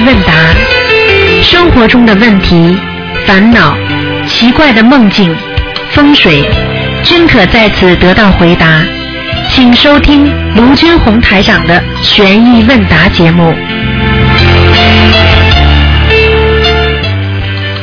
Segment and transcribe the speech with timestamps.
[0.00, 0.32] 问答
[1.42, 2.76] 生活中的问题、
[3.26, 3.76] 烦恼、
[4.26, 5.34] 奇怪的梦境、
[5.90, 6.48] 风水，
[7.04, 8.84] 均可在此得到回答。
[9.50, 13.54] 请收听卢军红台长的悬疑问答节目。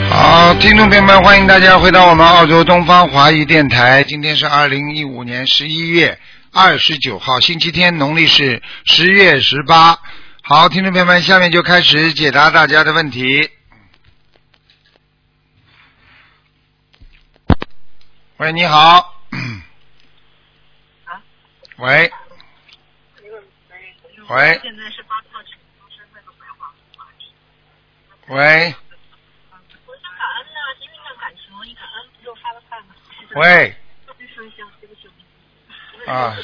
[0.09, 4.03] 好，听众朋友们，欢迎大家回到我们澳洲东方华语电台。
[4.03, 6.17] 今天是二零一五年十一月
[6.53, 9.97] 二十九号，星期天，农历是十月十八。
[10.47, 13.49] 好，听众朋友们，下面就开始解答大家的问题。
[18.37, 19.19] 喂，你好。
[21.77, 22.13] 喂。
[24.27, 24.61] 喂。
[28.27, 28.75] 喂。
[33.33, 33.75] 喂。
[36.05, 36.37] 啊。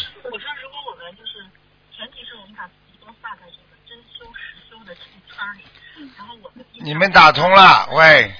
[6.84, 8.34] 你们打通了，喂。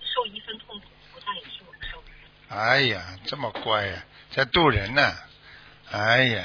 [0.00, 1.98] 受一分痛苦，菩萨也是我们受。
[2.56, 3.94] 哎呀，这么乖呀，
[4.30, 5.12] 在渡人呢。
[5.90, 6.42] 哎呀，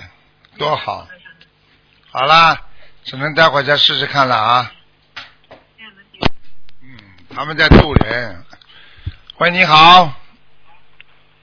[0.58, 1.08] 多好！
[2.12, 2.60] 好啦，
[3.04, 4.72] 只能待会儿再试试看了啊。
[6.82, 6.98] 嗯，
[7.36, 8.44] 他们在渡人。
[9.38, 10.12] 喂，你好。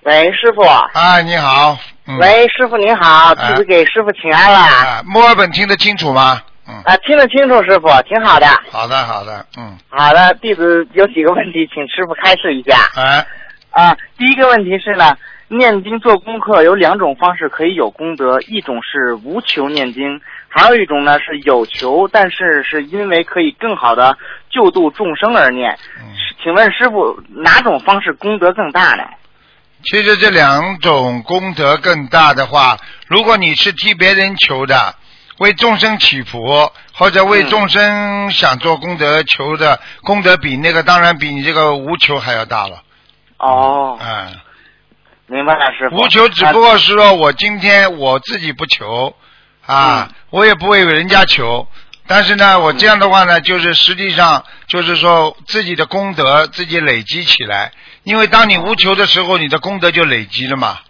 [0.00, 0.62] 喂，师傅。
[0.94, 1.78] 哎，你好。
[2.06, 4.58] 嗯、喂，师傅您好，弟子给师傅请安了。
[4.58, 6.42] 啊，墨尔本听得清楚吗？
[6.68, 6.74] 嗯。
[6.84, 8.46] 啊，听得清楚，师傅，挺好的。
[8.70, 9.76] 好的，好的，嗯。
[9.88, 12.90] 好的，弟子有几个问题，请师傅开示一下。
[12.96, 13.26] 哎。
[13.70, 15.16] 啊，第一个问题是呢，
[15.48, 24.18] 念经做功课有两种方式可以有功德，一种是无求念经，还有一种呢是有求，但是是因为可以更好的
[24.50, 25.78] 救度众生而念。
[25.98, 26.12] 嗯。
[26.42, 29.04] 请问师傅，哪种方式功德更大呢？
[29.84, 32.76] 其实这两种功德更大的话，
[33.08, 34.94] 如果你是替别人求的，
[35.38, 42.82] 为众生祈福，或者为众生想做功德求的功德，比那个当然比你这个无求还要大了。
[43.38, 43.98] 哦。
[44.00, 44.34] 嗯。
[45.26, 45.96] 明白了，师傅。
[45.96, 49.14] 无求只不过是说我今天我自己不求
[49.64, 51.66] 啊，我也不为人家求，
[52.06, 57.72] 但是呢，我这样的话呢，就是实际上就是说自己的功德自己累积起来。
[58.02, 60.80] 因为当你无求的时候，你的功德就累积了嘛，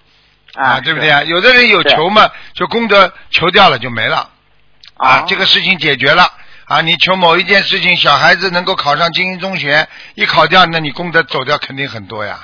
[0.54, 1.22] 啊，对不对啊？
[1.22, 4.28] 有的人有求嘛，就功德求掉了就没了，
[4.96, 6.24] 啊，这个事情解决了
[6.66, 6.80] 啊。
[6.82, 12.40] 你求某一件事情，小孩子能够考上精英中学，一考掉，那你功德走掉肯定很多呀。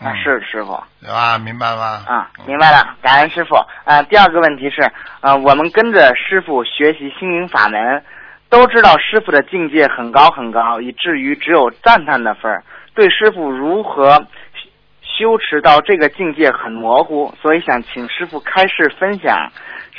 [0.00, 1.38] 啊，是师傅，对吧？
[1.38, 2.02] 明白吗？
[2.06, 3.54] 啊，明白了，感恩师傅。
[3.84, 4.82] 啊，第二个问题是，
[5.20, 8.04] 啊，我们跟着师傅学习心灵法门，
[8.50, 12.64] 都知道师傅的境界很高很高，以至于只有赞叹的份儿。
[12.94, 14.26] 对师傅如何
[15.18, 19.52] 修持到这个境界很模糊，所以想请师傅开示分享。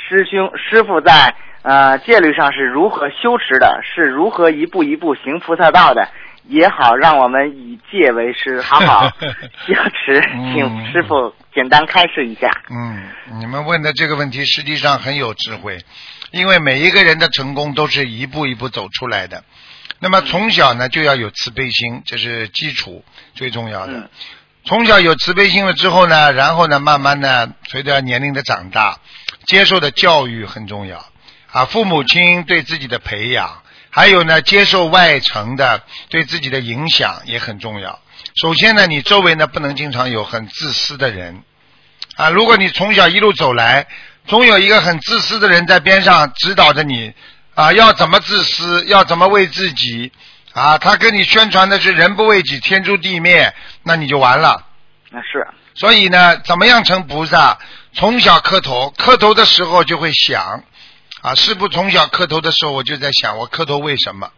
[0.08, 6.08] 师兄师傅在呃戒律上是如何修持的，是如何一步一步行菩萨道的，
[6.44, 9.08] 也好让我们以戒为师， 好好
[9.66, 10.20] 修持。
[10.54, 12.48] 请师傅简单开示一下。
[12.70, 13.02] 嗯，
[13.40, 15.78] 你们问的这个问题实际上很有智慧，
[16.30, 19.42] 因为每一个人的成功都是一步一步走出来的。
[19.98, 23.02] 那么从小呢就要有慈悲心，这是基础
[23.34, 24.10] 最重要的。
[24.66, 28.98] 从小有慈悲心了之后呢，然后呢慢慢的随着年龄的长大，
[29.46, 31.06] 接受的教育很重要
[31.52, 38.00] 啊，父母亲对自己的培养，还有呢接受外层的对自己的影响也很重要。
[38.42, 41.42] 首先呢，你周围呢不能经常有很自私的人
[42.16, 43.86] 啊，如果你从小一路走来，
[44.26, 47.14] 总有一个很自私的人在边上指导着你。
[47.54, 48.84] 啊，要怎么自私？
[48.84, 50.12] 要怎么为自己？
[50.56, 54.64] 啊，他跟你宣传的是“人不为己，天诛地灭”，那你就完了。
[55.10, 55.46] 那是。
[55.74, 57.58] 所以呢，怎么样成菩萨？
[57.92, 60.64] 从小磕头，磕头的时候就会想，
[61.20, 64.30] 啊，师傅从小磕头的时候，我就在想，我磕头为什么？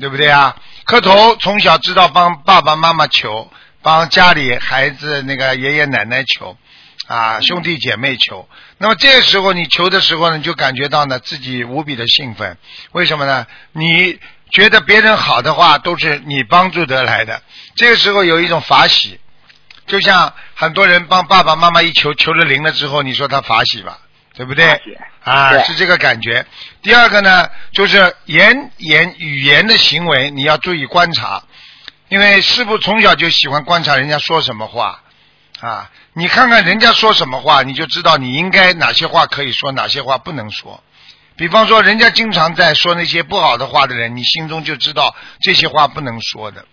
[0.00, 0.56] 对不对啊？
[0.84, 3.48] 磕头从小知道帮爸爸妈妈求，
[3.82, 6.56] 帮家里孩子那个爷爷奶奶求。
[7.06, 8.48] 啊，兄弟姐妹求，
[8.78, 12.58] 那么这个时候你求的时候呢，就感觉到呢自己无比的兴奋。
[12.90, 13.46] 为什么呢？
[13.70, 14.18] 你
[14.50, 17.42] 觉得别人好的话，都是你帮助得来的。
[17.74, 19.18] 这个时候有一种法喜，
[19.86, 23.98] 就像很多人帮爸爸妈妈一求，求了灵了之后，你说他法喜吧，
[24.34, 24.80] 对不对？
[25.24, 26.46] 啊，是这个感觉。
[26.82, 31.42] 第二个呢，就是言言语言的行为，你要注意观察，
[32.08, 35.00] 因为师傅从小就喜欢观察人家说什么话。
[35.60, 40.82] 啊，你看看人家说什么话，你就知道你应该哪些话可以说，哪些话不能说。
[41.36, 46.64] 比方说，人家经常在说那些不好的话的人，你心中就知道这些话不能说的。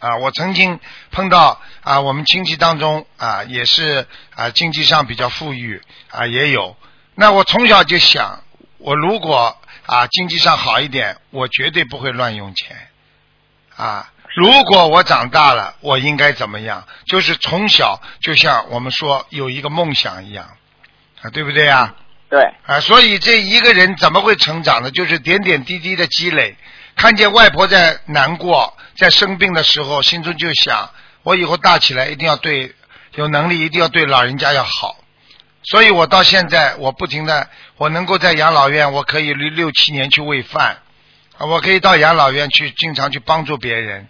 [0.00, 0.80] 啊，我曾经
[1.10, 6.76] 碰到啊，我们亲戚当中啊，也是啊，经济上比较富裕啊，也有。
[7.14, 8.42] 那我从小就想，
[8.78, 12.88] 我如果啊经济上好一点，我绝对不会乱用钱
[13.76, 14.10] 啊。
[14.36, 16.86] 如果我长大了，我应该怎么样？
[17.06, 20.56] 就是从小就像我们说有一个梦想一样，
[21.22, 21.94] 啊，对不对啊？
[22.30, 24.90] 对，啊，所以这一个人怎么会成长呢？
[24.92, 26.56] 就是点点滴滴的积累。
[26.94, 30.90] 看见外婆在难过、在生病的时候，心中就想：
[31.24, 32.74] 我以后大起来一定要对
[33.16, 34.96] 有能力，一定要对老人家要好。
[35.62, 40.78] 所以我到现在，我不停的，我能够在养老院，我可以六六七年去喂饭，
[41.36, 44.08] 啊，我可以到养老院去，经常去帮助别人，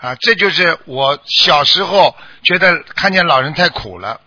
[0.00, 2.14] 啊，这就是我小时候
[2.44, 4.20] 觉得看见老人太苦了，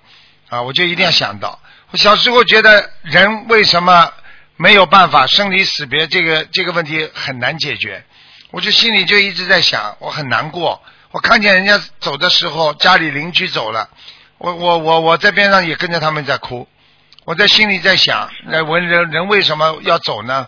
[0.49, 1.59] 啊，我就一定要想到，
[1.91, 4.13] 我小时候觉得人为什么
[4.57, 8.03] 没有办法生离死别这个这个问题很难解决，
[8.51, 13.89] 我就心里就一直在想，我很难过，我看见人家走的时候，家里邻居走了。
[14.37, 16.67] 我我我我在边上也跟着他们在哭，
[17.25, 20.47] 我在心里在想，那人人人为什么要走呢？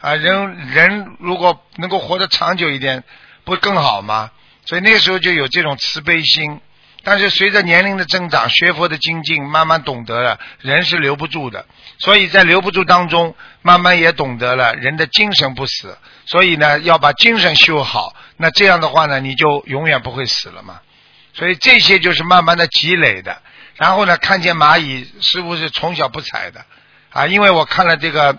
[0.00, 3.04] 啊，人人如果能够活得长久一点，
[3.44, 4.32] 不更好吗？
[4.64, 6.60] 所以那时候就有这种慈悲心。
[7.02, 11.66] 但是随着年龄的增长，学佛的精进，慢慢懂得了人是留不住的。
[11.98, 15.96] 所以在留不住当中，慢慢也懂得了人的精神不死。
[16.26, 18.14] 所以呢，要把精神修好。
[18.36, 20.80] 那这样的话呢，你就永远不会死了嘛。
[21.32, 23.40] 所以这些就是慢慢的积累的，
[23.76, 26.64] 然后呢，看见蚂蚁师傅是从小不踩的
[27.10, 28.36] 啊，因为我看了这个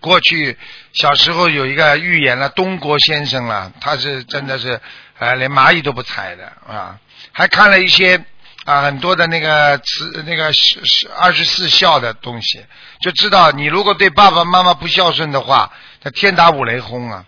[0.00, 0.58] 过去
[0.92, 4.80] 小时候有一个预言了，东郭先生了，他是真的是
[5.18, 6.98] 啊，连蚂蚁都不踩的啊，
[7.32, 8.24] 还看了一些
[8.64, 10.52] 啊很多的那个慈那个
[11.18, 12.64] 二十四孝的东西，
[13.00, 15.72] 就知道你如果对爸爸妈妈不孝顺的话，
[16.02, 17.24] 那天打五雷轰啊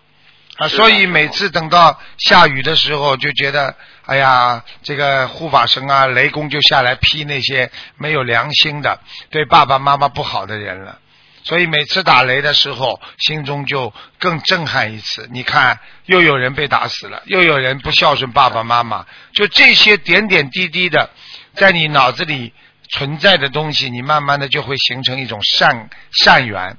[0.57, 3.75] 啊，所以每次等到下雨的时候就觉得。
[4.05, 10.99] 哎呀，这个护法神啊，雷公就下来劈那些没有良心的、对爸爸妈妈不好的人了。
[11.43, 15.27] 所以每次打雷的时候，心中就更震撼一次。
[15.31, 21.09] 你看，又有人被打死了，又有人不孝顺爸爸妈妈，就这些点点滴滴的，
[21.55, 22.53] 在你脑子里
[22.89, 25.89] 存在的东西，你慢慢的就会形成一种善
[26.23, 26.77] 善缘，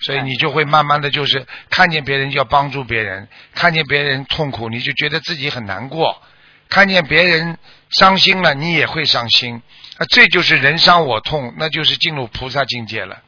[0.00, 6.22] 所以你就会慢慢的就是看见别人就要帮助别人，看见别人痛苦，你就觉得自己很难过。
[6.70, 7.58] 看见别人
[7.90, 9.60] 伤心了，你也会伤心，
[9.98, 13.20] 啊，这就是人伤我痛，那就是进入菩萨境界了。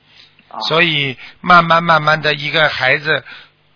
[0.68, 3.24] 所以慢慢慢慢的一个孩子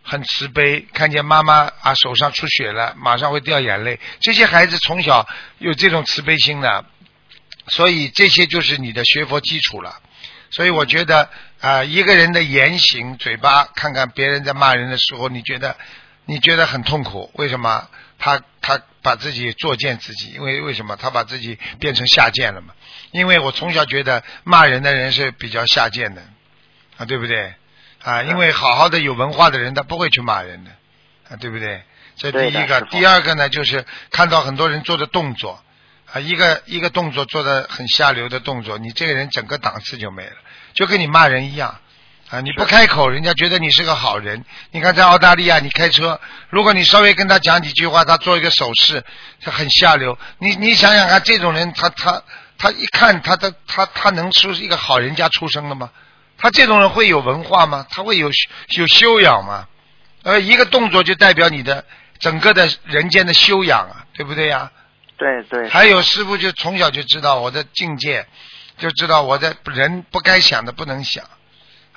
[0.02, 3.98] 很慈悲，看见妈妈啊手上出血了，马上会掉眼泪。
[4.20, 5.26] 这些孩子从小
[5.58, 6.84] 有这种慈悲心的，
[7.68, 10.00] 所以这些就是你的学佛基础了。
[10.50, 11.28] 所以我觉得
[11.60, 15.76] 啊，一个人的言行、嘴巴，看看别人在骂人的时候，你觉得
[16.24, 17.88] 你觉得很痛苦，为什么？
[18.18, 22.72] 他他把自己作践自己，因为为什么他把自己变成下贱了嘛？
[23.10, 26.22] 因为我从小觉得骂人的人是比较下贱的
[26.96, 27.54] 啊，对不对？
[28.02, 30.70] 啊，因为好好的有文化的人他不会去骂人的
[31.30, 31.82] 啊，对不对？
[32.16, 35.62] 这第一个，第二个呢，就是看到很多人做的动作
[36.12, 40.36] 啊，一个一个动作做的很下流的动作，你这个人整个档次就没了，
[40.72, 41.78] 就跟你骂人一样。
[42.28, 42.40] 啊！
[42.40, 44.44] 你不开口，人家觉得你是个好人。
[44.72, 46.20] 你看，在澳大利亚，你开车，
[46.50, 49.04] 如果你稍微跟他讲几句话，他做一个手势，
[49.40, 50.18] 他很下流。
[50.38, 52.20] 你你想想看，这种人，他他
[52.58, 55.92] 他一看，他的他他能是一个好人家出生的吗？
[56.38, 57.86] 他这种人会有文化吗？
[57.90, 58.30] 他会有
[58.76, 59.68] 有修养吗？
[60.22, 61.84] 呃，一个动作就代表你的
[62.18, 64.70] 整个的人间的修养啊，对不对呀？
[65.16, 65.68] 对对。
[65.68, 68.26] 还有师傅就从小就知道我的境界，
[68.76, 71.24] 就知道我的人不该想的不能想。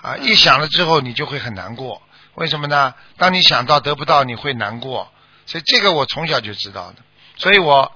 [0.01, 2.01] 啊，一想了之后你就会很难过，
[2.35, 2.93] 为什么呢？
[3.17, 5.11] 当你想到得不到，你会难过，
[5.45, 7.03] 所以这个我从小就知道的。
[7.35, 7.91] 所以我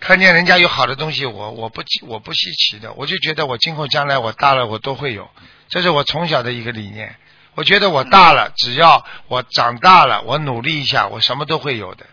[0.00, 5.30] 看见人家有好的东西，我我不我不稀奇的，我就觉得我今后将来我大了我都会有，
[5.70, 7.16] 这是我从小的一个理念。
[7.54, 12.04] 我觉得我大了，只要我长大了，我努力一下，我什么都会有的。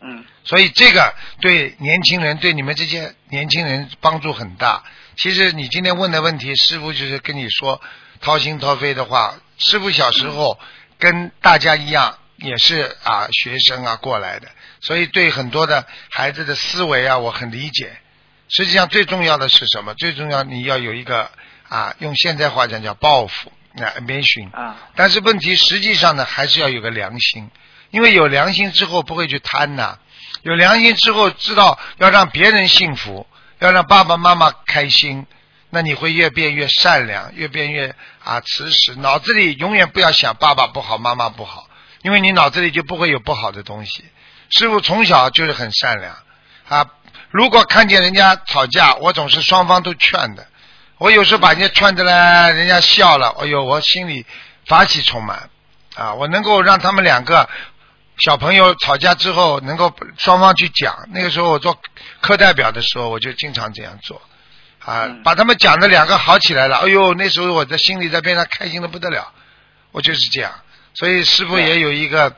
[0.00, 0.24] 嗯。
[0.44, 4.84] 所以这个对年轻人，对你们这些年轻人帮助很大。
[5.16, 7.80] 其实你今天问的问题，师傅就是跟你说。
[8.18, 10.58] 掏心掏肺的话，师傅小时候
[10.98, 14.48] 跟大家一样，也是啊学生啊过来的，
[14.80, 17.94] 所以对很多的孩子的思维啊，我很理解。
[18.48, 19.92] 实际上最重要的是什么？
[19.94, 21.30] 最重要你要有一个
[21.68, 24.52] 啊，用现在话讲叫报复，那，ambition。
[24.52, 24.76] 啊。
[24.94, 27.50] 但是问题实际上呢，还是要有个良心，
[27.90, 29.98] 因为有良心之后不会去贪呐，
[30.42, 33.26] 有良心之后知道要让别人幸福，
[33.58, 35.26] 要让爸爸妈妈开心。
[35.68, 41.68] 那你会越变越善良，越变越啊慈实，脑子里永远不要想爸爸不好，妈妈不好，
[42.02, 44.04] 因为你脑子里就不会有不好的东西。
[44.48, 46.16] 师傅从小就是很善良
[46.68, 46.86] 啊，
[47.30, 50.46] 如果看见人家吵架，我总是双方都劝的。
[50.98, 54.24] 我有时候把人家劝的呢，人家笑了，哎呦，我心里
[54.66, 55.50] 法喜充满
[55.94, 56.14] 啊！
[56.14, 57.48] 我能够让他们两个
[58.18, 61.06] 小朋友吵架之后能够双方去讲。
[61.12, 61.78] 那个时候我做
[62.20, 64.22] 课代表的时候，我就经常这样做，
[64.84, 66.78] 啊，嗯把他们讲的两个好起来了。
[66.78, 69.32] 哎呦，那时候我的心里在边上开心的不得了。
[69.92, 70.52] 我就是这样，
[70.94, 72.34] 所以师傅也有一个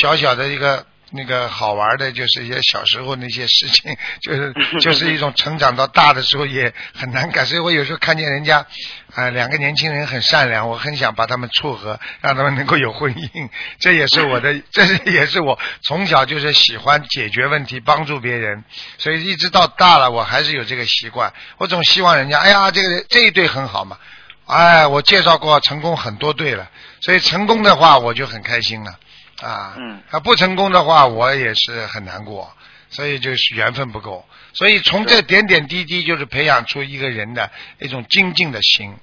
[0.00, 7.44] 小小的一个那个好玩的，就是一些小时候那些事情， 就是 就是一种成长到大的时候也很难改。
[7.44, 8.66] 所以我有时候看见人家
[9.14, 13.48] 啊、两个年轻人很善良，我很想把他们撮合，让他们能够有婚姻。
[13.78, 18.64] 这也是我的，这是也是我从小就是喜欢解决问题、帮助别人，
[18.98, 21.32] 所以一直到大了，我还是有这个习惯。
[21.58, 23.98] 我总希望人家，哎呀，这个这一对很好嘛。
[24.46, 26.68] 哎，我介绍过成功很多对了，
[27.00, 28.98] 所以成功的话我就很开心了
[29.40, 29.74] 啊。
[29.76, 32.54] 嗯啊，不成功的话我也是很难过，
[32.90, 34.26] 所以就是缘分不够。
[34.52, 37.50] 所以从这点点滴滴，就是培养出一个人的
[37.80, 38.96] 一种精进的心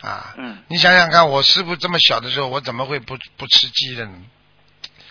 [0.00, 0.34] 啊。
[0.38, 4.12] 嗯你想想看，我师傅这么小的时候，我怎么会不不吃鸡的呢？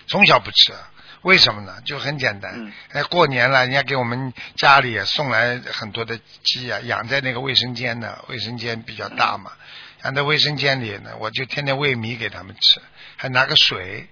[0.08, 0.74] 从小不吃，
[1.22, 1.78] 为什么呢？
[1.86, 9.52] 就很简单，嗯哎，过年了，人家给我们家里也送来很多的鸡啊，养在那个卫生间呢，卫生间比较大嘛，
[10.04, 12.82] 养在卫生间里呢，我就天天喂米给他们吃，
[13.16, 14.08] 还拿个水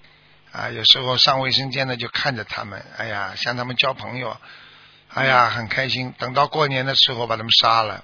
[0.51, 4.35] 啊，有时候上卫生间呢就看着他们，哎呀，向他们交朋友，
[5.13, 6.13] 哎呀，很开心。
[6.17, 8.03] 等到过年的时候把他们杀了。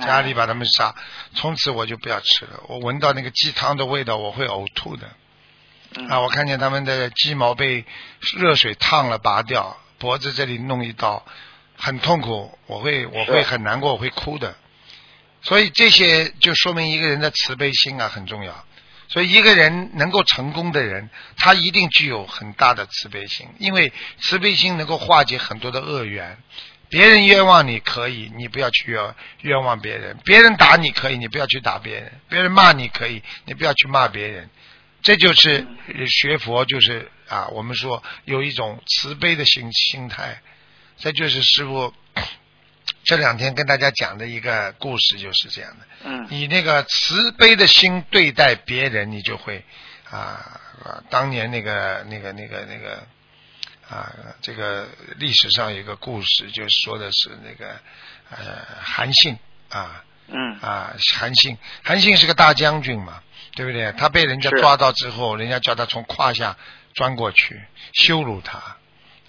[0.00, 0.94] 家里把他们杀，
[1.34, 2.62] 从此我就不要吃了。
[2.66, 5.06] 我闻到那个鸡汤的味道，我会呕吐的。
[5.94, 7.84] 嗯啊，我看见他们的鸡毛被
[8.38, 11.22] 热水烫了，拔掉，脖子这里弄一刀，
[11.76, 14.54] 很痛苦，我会我会很难过，我会哭的。
[15.42, 18.64] 所以这些就说明一个人的慈悲心啊很重要。
[19.12, 26.38] 所以一个人能够成功的人，他一定具有很大的慈悲心，因为慈悲心能够化解很多的恶缘。
[26.88, 34.48] 别人冤枉你可以，你不要去冤冤枉别人；别人打你可以，你不要去打别人；别人骂你可以，你不要去骂别人。
[35.02, 35.66] 这就是
[36.06, 40.40] 学佛，就是啊，我们说有一种慈悲的心心态。
[40.98, 41.92] 这就是师傅
[43.04, 45.86] 这两天跟大家讲的一个故事，就是这样的。
[46.04, 49.64] 嗯以那个慈悲的心对待别人，你就会
[50.08, 53.06] 啊啊，当年那个那个那个那个
[53.88, 57.74] 啊，这个历史上有一个故事，就说的是那个
[58.30, 59.36] 呃韩信
[59.68, 63.22] 啊嗯啊韩信，韩信是个大将军嘛，
[63.54, 63.92] 对不对？
[63.92, 66.56] 他被人家抓到之后，人家叫他从胯下
[66.94, 67.60] 钻过去，
[67.92, 68.58] 羞辱他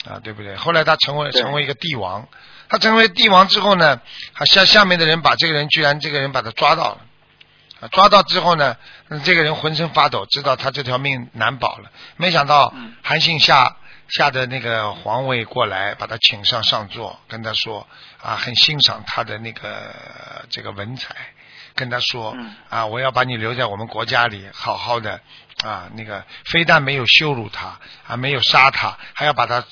[0.06, 0.56] 啊，对不对？
[0.56, 2.28] 后来他成为对成为一个帝王，
[2.70, 4.02] 他成为帝王之后呢，
[4.34, 7.02] 他下下面的人把这个人居然这个人把他抓到了。
[7.80, 8.78] 啊，抓到之后呢，
[9.10, 11.92] 嗯这个人浑身发抖，知道他这条命难保了。
[12.16, 13.76] 没想到嗯韩信下
[14.08, 17.86] 下的那个皇位过来，把他请上上座，跟他说
[18.22, 19.94] 啊，很欣赏他的那个
[20.50, 21.14] 这个文采，
[21.76, 25.20] 跟他说嗯啊，我要把你留在我们国家里，好好的
[25.64, 29.64] 啊，那个非但没有羞辱他啊，没有杀他，还要把他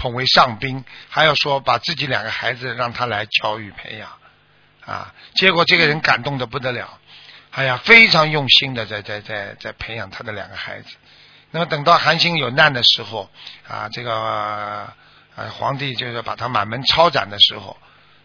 [0.00, 4.10] 捧为上宾，还要说把自己两个孩子让他来教育培养
[4.86, 5.12] 啊。
[5.34, 6.98] 结果这个人感动的不得了，
[7.50, 10.96] 哎呀，非常用心的在在在在培养他的两个孩子。
[11.50, 13.28] 那么等到韩信有难的时候
[13.68, 14.90] 啊，这个
[15.36, 17.76] 呃皇帝就是把他满门抄斩的时候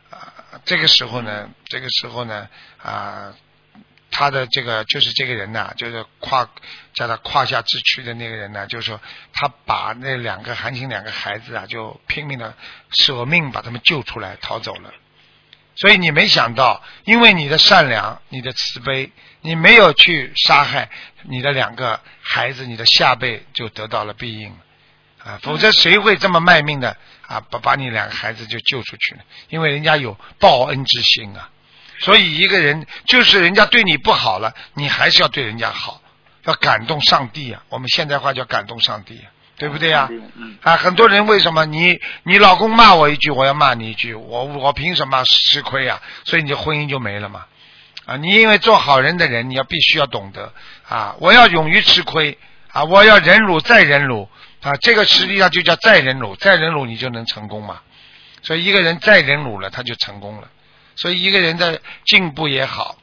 [0.10, 0.32] 啊，
[0.63, 2.48] 这个时候呢，这个时候呢
[2.82, 3.34] 啊。
[4.17, 6.50] 他的这个就是这个人呐、就是胯
[6.93, 9.01] 叫他胯下之躯的那个人呢，就是说
[9.34, 12.55] 他把那两个韩信两个孩子啊，就拼命的
[12.91, 14.93] 舍命把他们救出来，逃走了。
[15.75, 20.89] 所以你没想到，因为你的善良、你的慈悲，你没有去杀害
[21.24, 24.57] 你的两个孩子，你的下辈就得到了庇应
[25.22, 25.39] 啊！
[25.41, 26.95] 否则谁会这么卖命的
[27.27, 29.24] 啊，把把你两个孩子就救出去呢？
[29.50, 31.50] 因为人家有报恩之心啊。
[31.99, 36.01] 所以一个人就是人家对你不好了，你还是要对人家好，
[36.43, 37.63] 要感动上帝啊！
[37.69, 39.19] 我们现代话叫感动上帝，
[39.57, 40.09] 对不对呀、
[40.61, 46.01] 啊，很多人为什么你你老公骂我一句，我要骂你一句，我我凭什么吃亏啊？
[46.25, 47.45] 所以你的婚姻就没了嘛。
[48.05, 50.53] 啊，你因为做好人的人，你要必须要懂得
[50.87, 52.37] 啊，我要勇于吃亏
[52.71, 54.29] 啊，我要忍辱再忍辱
[54.61, 57.79] 啊，这个实际上就叫再忍辱，再忍辱你就能成功嘛。
[58.43, 60.47] 所以一个人再忍辱了，他就成功了。
[60.95, 62.97] 所以一个人的进步也好，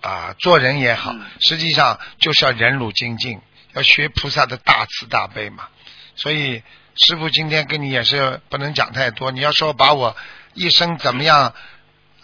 [0.00, 3.40] 啊，做人也好，嗯实际上就是要忍辱精进，
[3.72, 5.68] 要学菩萨的大慈大悲嘛。
[6.16, 6.62] 所以
[6.96, 10.16] 师傅今天跟你也是不能讲太多，你要说把我
[10.54, 11.54] 一生怎么样，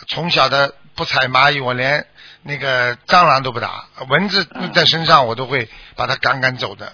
[0.09, 2.07] 从小的不踩蚂蚁，我连
[2.43, 6.93] 那个蟑螂都不打，蚊子嗯在身上我都会把它赶赶走的。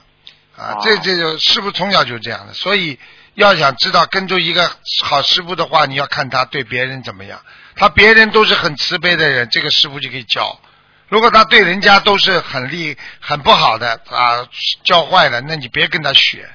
[0.57, 2.99] 啊哦，这这就师傅从小就这样的，所以
[3.35, 4.71] 要想知道跟着一个
[5.05, 7.43] 好师傅的话，你要看他对别人怎么样。
[7.77, 10.59] 他别人都是很慈悲的人，这个师傅就可以教。
[11.09, 14.49] 如果他对人家都是很厉很不好的啊，
[14.83, 16.49] 教坏了，那你别跟他学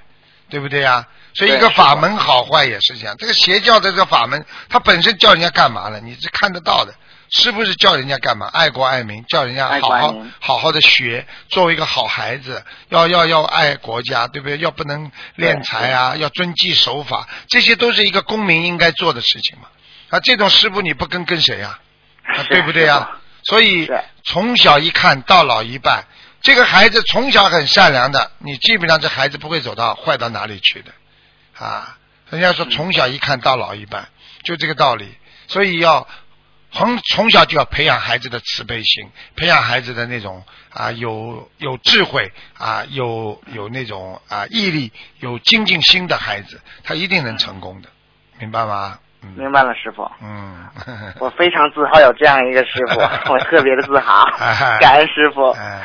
[0.50, 1.08] 对不对呀？
[1.34, 3.16] 所以一个法门好坏也是这样。
[3.18, 6.02] 这个邪教的这个法门，他本身叫人家干嘛了？
[6.02, 6.94] 你是看得到的，
[7.30, 8.48] 是不是叫人家干嘛？
[8.48, 14.58] 爱国爱民，叫人家好好好好的学，作为一个好孩子，要要要爱国家，对不对？
[14.58, 19.70] 要不能敛财啊，要遵纪守法，这些都是一个公民应该做的事情嘛。
[20.12, 21.80] 啊，这种师傅你不跟跟谁呀、
[22.24, 22.44] 啊？
[22.44, 23.10] 是对不对呀、
[23.44, 23.90] 师所以
[24.24, 26.06] 从小一看到老一半，
[26.42, 30.92] 这个孩子从小很善良的，你基本上这孩子不会走到坏到哪里去的，
[31.58, 31.98] 啊，
[32.30, 34.10] 人家说从小一看到老一半，
[34.44, 35.08] 就这个道理。
[35.48, 36.08] 所以要
[36.72, 47.90] 从从小就要培养孩子的慈悲心，培养孩子的那种啊有有智慧啊有有那种啊毅力、有精进心的孩子，他一定能成功的，
[48.40, 49.00] 明白吗？
[49.24, 50.10] 嗯明白了，师傅。
[50.22, 50.70] 嗯，
[51.20, 53.00] 我非常自豪有这样一个师傅，
[53.32, 55.50] 我特别的自豪哎，感恩师傅。
[55.52, 55.82] 哎，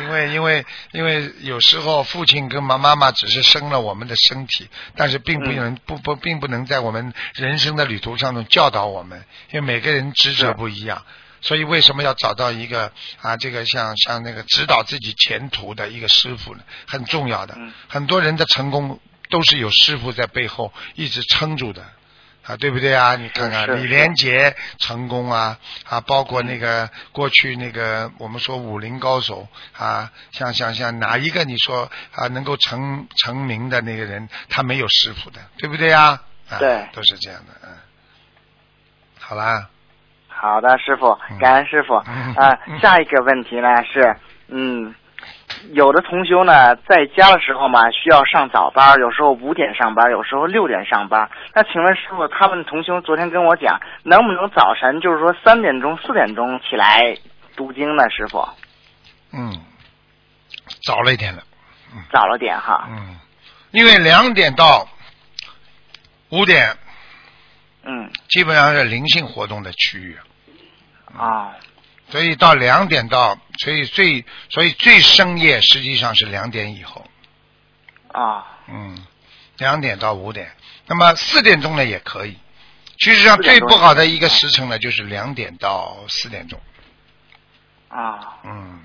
[0.00, 11.02] 因为因为因为有时候父亲跟妈妈妈只是生了我们的身体，但是并不能、不不并不能在我们人生的旅途上中教导我们，因为每个人职责不一样。
[11.42, 12.92] 所以为什么要找到一个
[13.22, 16.60] 啊，这个像像那个指导自己前途的一个师傅呢？
[16.86, 17.54] 很重要的。
[17.56, 21.82] 嗯很多人的成功都是有师傅在背后一直撑住的。
[22.50, 23.14] 啊，对不对啊？
[23.14, 25.56] 你看看李连杰成功啊，
[25.88, 36.20] 啊，包括那个过去那个我们说武林高手啊，像像像哪一个你说啊能够成成名的那个人，他没有师傅的，对不对啊？
[36.50, 37.70] 啊对都是这样的，嗯。
[39.20, 39.68] 好啦，
[40.26, 41.94] 好的，师傅，感恩师傅。
[42.08, 44.16] 嗯啊嗯，下一个问题呢是，
[44.48, 44.92] 嗯，
[45.72, 51.30] 有的同修呢在家的时候嘛，需要上早班，有时候五点上班，有时候六点上班。
[51.54, 57.16] 那请问师傅，他们同修昨天跟我讲，能不能早晨就是说三点钟、四点钟起来
[57.56, 58.08] 读经呢？
[58.10, 58.48] 师傅，
[59.32, 59.52] 嗯，
[60.84, 61.42] 早了一点了，
[62.12, 62.88] 早了点哈。
[62.90, 63.18] 嗯，
[63.72, 64.86] 因为两点到
[66.30, 66.76] 五点
[67.84, 70.16] 嗯，基本上是灵性活动的区域。
[71.18, 71.50] 啊、
[72.10, 77.06] 所以到两点到，所以最所以最深夜实际上是两点以后，
[78.08, 79.06] 啊、嗯，
[79.58, 80.50] 两点到五点，
[80.86, 82.36] 那么四点钟呢也可以。
[82.98, 86.60] 其实上4点钟最不好的一个时辰呢，就是两点到四点钟，
[87.88, 88.82] 啊，嗯，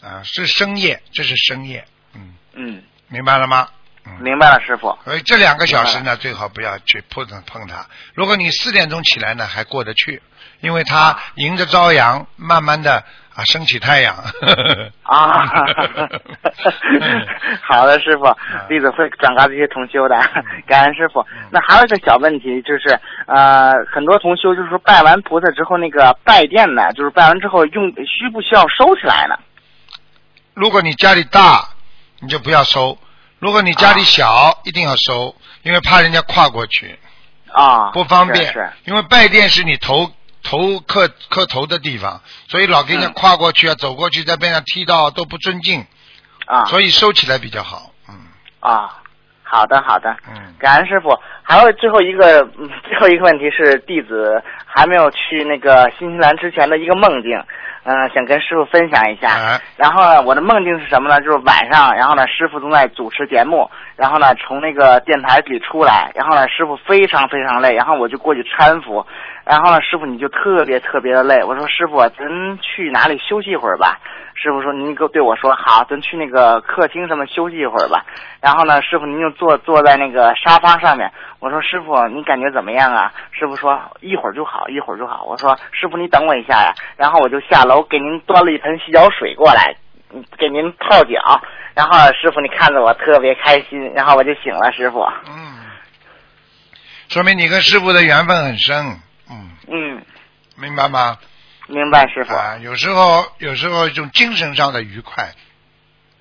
[0.00, 3.68] 啊是深夜，这是深夜，嗯，嗯，明白了吗？
[4.04, 4.96] 嗯，明白了，师傅。
[5.04, 7.86] 所以这两个小时呢，最好不要去碰碰它。
[8.14, 10.22] 如果你四点钟起来呢，还过得去，
[10.60, 14.14] 因为它迎着朝阳，慢慢的啊升起太阳。
[15.02, 15.46] 啊，
[17.62, 20.16] 好的，师傅嗯，弟子会转告这些同修的，
[20.66, 21.24] 感恩师傅。
[21.50, 29.36] 那还有一个小问题，就是呃，很多同修就是说拜完菩萨之后，那个拜殿呢，就是拜完之后用需不需要收起来呢？
[30.54, 31.68] 如果你家里大，
[32.20, 32.98] 你就不要收；
[33.42, 36.96] 如果你家里小，一定要收，因为怕人家跨过去
[37.50, 38.54] 啊，不方便。
[38.84, 40.08] 因为拜殿是你头
[40.44, 43.12] 头磕磕头的地方，所以老给人家嗯。
[43.14, 45.84] 跨过去啊，走过去在边上踢到都不尊敬，
[46.46, 46.66] 啊。
[46.66, 47.90] 所以收起来比较好。
[48.08, 48.14] 嗯。
[48.60, 49.02] 啊，
[49.42, 50.54] 好的好的，嗯。
[50.60, 51.18] 感恩师傅。
[51.42, 57.30] 还有最后一个，嗯最后一个问题是弟子还没有去那个新西兰之前的一个梦境，
[57.84, 59.28] 嗯、想跟师傅分享一下。
[59.28, 61.20] 哎然后呢，我的梦境是什么呢？
[61.20, 69.04] 就是晚上，然后呢，师傅正在主持节目，然后呢，从那个电台里出来，然后呢，师傅非常非常累，然后我就过去搀扶，
[69.44, 73.98] 然后呢，师傅你就特别特别的累，我说师傅，咱去哪里休息一会儿吧？
[74.34, 78.04] 师傅说您给我对我说好，咱去那个客厅上面休息一会儿吧。
[78.40, 81.12] 然后呢，师傅您就坐坐在那个沙发上面。
[81.38, 83.12] 我说师傅你感觉怎么样啊？
[83.32, 85.24] 师傅说一会儿就好，一会儿就好。
[85.24, 86.74] 我说师傅你等我一下呀。
[86.96, 89.76] 然后我就下楼给您端了一盆洗脚水过来，
[90.12, 91.40] 嗯给您泡脚。
[91.74, 94.72] 然后师傅你看着我特别开心，然后我就醒了。
[94.72, 95.70] 师傅，嗯，
[97.08, 98.76] 说明你跟师傅的缘分很深。
[99.30, 100.02] 嗯，嗯，
[100.56, 101.16] 明白吗？
[101.72, 102.34] 明白师傅。
[102.34, 105.32] 啊，有时候有时候一种精神上的愉快，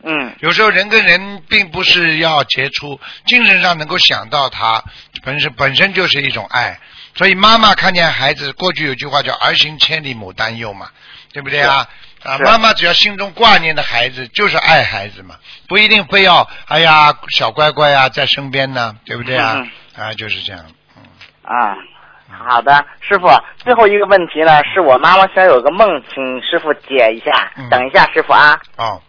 [0.04, 4.84] 嗯有时候人跟人并不是要接触，精神上能够想到他，
[5.24, 6.80] 本身本身就是一种爱。
[7.14, 10.90] 所以妈妈看见孩子，过去有句话叫“儿行千里母担忧”嘛，
[11.34, 11.88] 对不对啊？
[12.24, 15.36] 啊，妈妈只要心中挂念的孩子，就是爱孩子嘛，
[15.68, 19.56] 不一定非要哎呀小乖乖呀在身边呢，对不对啊？
[19.98, 20.66] 嗯啊，就是这样。
[20.96, 21.04] 嗯
[21.44, 21.76] 啊。
[22.32, 27.52] 好的，师傅，最后一个问题呢，是我妈妈想有个梦，请师傅解一下。
[27.58, 28.60] 嗯等一下，师傅啊。
[28.78, 29.02] 哦，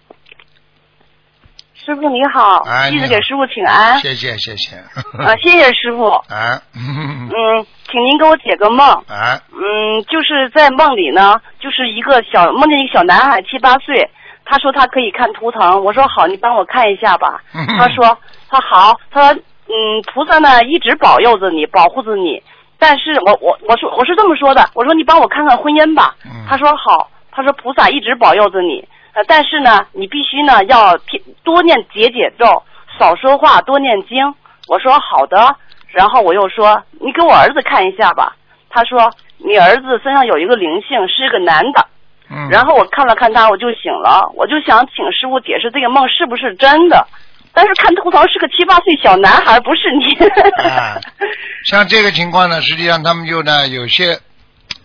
[1.74, 3.98] 师傅你好哎，你好弟子给师傅请安。
[3.98, 4.76] 谢谢谢谢。
[4.76, 6.08] 啊，谢谢师傅。
[6.08, 8.86] 啊， 嗯嗯，请您给我解个梦。
[8.86, 14.10] 啊，嗯，就是在梦里呢，就是一个小梦见一个小男孩七八岁，
[14.44, 17.42] 他说他可以看图腾，我说好，你帮我看一下吧。
[17.78, 18.16] 他说
[18.48, 22.42] 他好，他嗯，菩萨呢一直保佑着你，保护着你。
[22.82, 26.16] 但是我我我说我是这么说的，我说你帮我看看婚姻吧。
[26.24, 30.98] 嗯他说好，他说菩萨一直保佑着你，呃，但是呢，你必须呢要
[31.44, 32.60] 多念解解咒，
[32.98, 34.34] 少说话，多念经。
[34.66, 35.54] 我说好的，
[35.92, 38.34] 然后我又说你给我儿子看一下吧。
[38.68, 41.86] 他说你儿子身上有一个灵性，是个男的。
[42.28, 47.06] 嗯，然后我看了看他，我就醒了，我就想请师傅解释这个梦是不是真的。
[47.54, 50.68] 但是看图腾是个七八岁小男孩，不是你。
[50.68, 51.00] 啊
[51.66, 54.18] 像这个情况呢，实际上他们就呢有些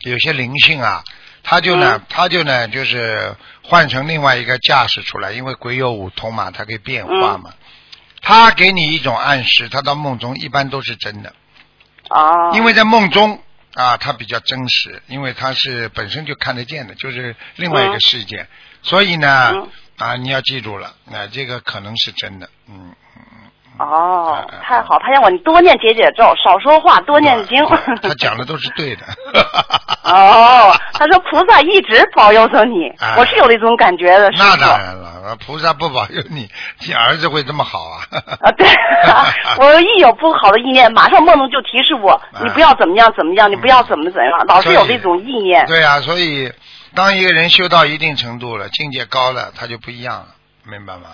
[0.02, 1.04] 有些灵性啊，
[1.44, 7.52] 他就呢、嗯他就呢就是换成另外一个架势出来，因为鬼有五通嘛，它可以变化嘛。
[8.22, 11.34] 他给你一种暗示，他到梦中一般都是真的，
[12.10, 12.52] 哦。
[12.54, 13.42] 因为在梦中
[13.74, 18.48] 啊，它比较真实，因为它是本身就看得见的，就是另外一个世界，
[18.82, 22.94] 所以呢、嗯啊，你要记住了，那、这个可能是真的，嗯。
[23.80, 24.98] 哦哎哎，太好！
[24.98, 27.64] 他让我你多念解解咒，少说话，多念经。
[28.02, 29.04] 他讲的都是对的。
[30.04, 34.32] 哦，他说菩萨一直保佑着你，哎我是有那种感觉的。
[34.32, 36.50] 那当然了，菩萨不保佑你，
[36.88, 38.02] 你儿子会这么好啊？
[38.42, 38.68] 啊，对，
[39.64, 45.64] 我一有不好的意念，马上梦中就提示我，哎你不要怎么样怎么样，你不要怎么怎样，老是有那种意念。
[45.68, 46.52] 对啊，所以
[46.98, 50.28] 当一个人修到一定程度了，境界高了，他就不一样了，
[50.66, 51.10] 明白吗？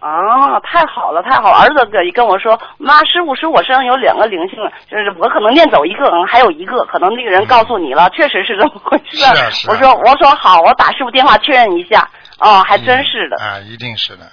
[0.00, 1.50] 哦，太好了，太好！
[1.50, 4.56] 儿子跟跟我说，妈，师傅说我身上有两个灵性，
[4.90, 9.18] 就是我可能念走一个，可能还有一个，可能那个人告诉你了，确实是这么回事。
[9.18, 12.08] 是啊是啊我说我说好，我打师傅电话确认一下。
[12.38, 13.36] 哦，还真是的。
[13.36, 14.24] 啊，一定是的，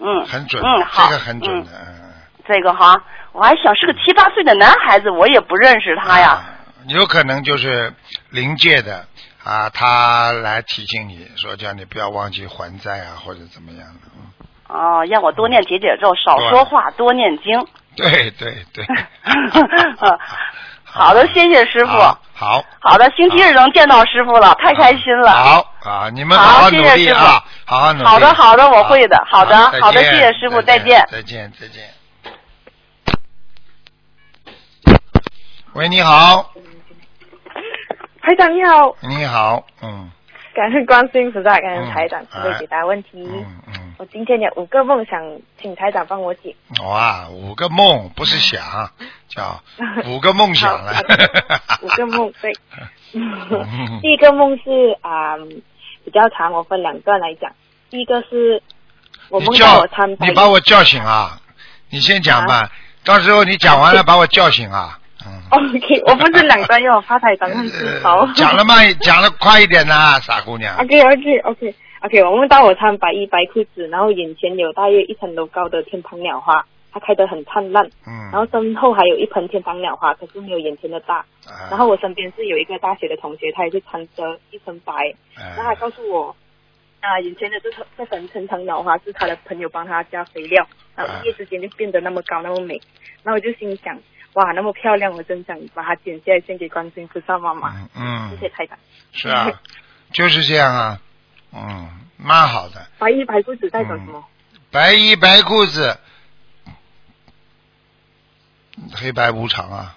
[0.00, 2.12] 嗯，嗯，很准，嗯，好，这个很准的，嗯。
[2.46, 6.40] 这个哈，我还想是个七八岁的男孩子，我也不认识他呀。
[6.86, 7.92] 有可能就是
[8.30, 9.06] 灵界的
[9.44, 14.00] 啊，他来提醒你说，叫你不要忘记还债啊，或者怎么样的。
[14.16, 14.20] 嗯
[14.66, 17.66] 哦，让我多念解解咒，少说话，多念经。
[17.94, 18.84] 对对对。
[20.82, 21.92] 好的，谢谢师傅。
[21.92, 25.30] 好，好好的，星期日能见到师傅了，太开心了。
[25.30, 28.04] 好啊，你们好好努力啊，好好努力。
[28.04, 31.90] 好的好的我会的好的再好的谢谢师傅再再见再见再见。
[35.74, 36.52] 喂，你好，
[38.24, 40.10] 台长你好，你好，嗯
[40.54, 43.08] 感恩观世音菩萨，感恩台长嗯慈悲解答问题。
[43.16, 45.20] 嗯嗯，我今天有五个梦想
[45.60, 46.56] 请台长帮我解。
[46.82, 48.90] 哇，五个梦不是想，
[49.28, 49.60] 叫
[50.08, 50.94] 五个梦想了。
[51.82, 52.50] 五个梦对。
[53.12, 55.36] 嗯第一个梦是啊、
[56.02, 57.52] 比较长，我分两段来讲。
[57.90, 58.62] 第一个是
[59.28, 61.38] 我梦到我参拜你把我叫醒啊！
[61.90, 62.70] 你先讲吧，
[63.04, 64.98] 到时候你讲完了把我叫醒啊。
[65.26, 65.30] 嗯。
[65.50, 68.20] OK，我不是两段，因为我怕台长很自豪。
[68.20, 70.76] 呃 讲了慢，讲了快一点呐，傻姑娘。
[70.78, 78.12] OK OK OK OK，我梦到我穿白衣白裤子，然后眼前有大约一层楼高的天堂鸟花，它开得很灿烂，嗯。
[78.30, 81.18] 然后身后还有一盆天堂鸟花，可是没有眼前的大。
[81.46, 84.92] 啊然后我身边是有一个大学的同学，他也是穿着一身白，
[85.36, 86.34] 哎然后他告诉我，
[87.00, 92.80] 啊，眼前的这盆这盆天堂鸟花是他的朋友帮他加肥料，然后一夜之间就变得那么高那么美，
[93.22, 93.98] 然后我就心想，
[94.34, 97.72] 哇，那么漂亮，我真想把它剪下来献给观世音菩萨妈妈。
[97.74, 98.78] 嗯嗯， 谢谢台长。
[99.12, 99.50] 是啊，
[100.12, 101.00] 就是这样啊，
[101.52, 102.86] 嗯，蛮好的。
[102.98, 104.24] 白衣白裤子代表什么？
[104.70, 105.96] 白衣白裤子，
[108.92, 109.96] 黑白无常啊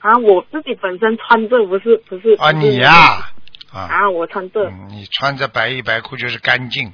[0.00, 3.32] 啊，我自己本身穿着不是不是啊，你呀
[3.72, 6.92] 啊，啊，我穿着、嗯，你穿着白衣白裤就是干净，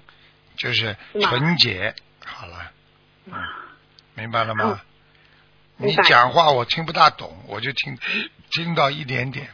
[0.56, 1.92] 就是纯洁。
[2.24, 2.70] 好了，
[3.26, 3.34] 嗯，
[4.14, 4.80] 明白了吗？
[5.78, 7.98] 嗯你讲话我听不大懂，我就听
[8.50, 9.46] 听到一点点，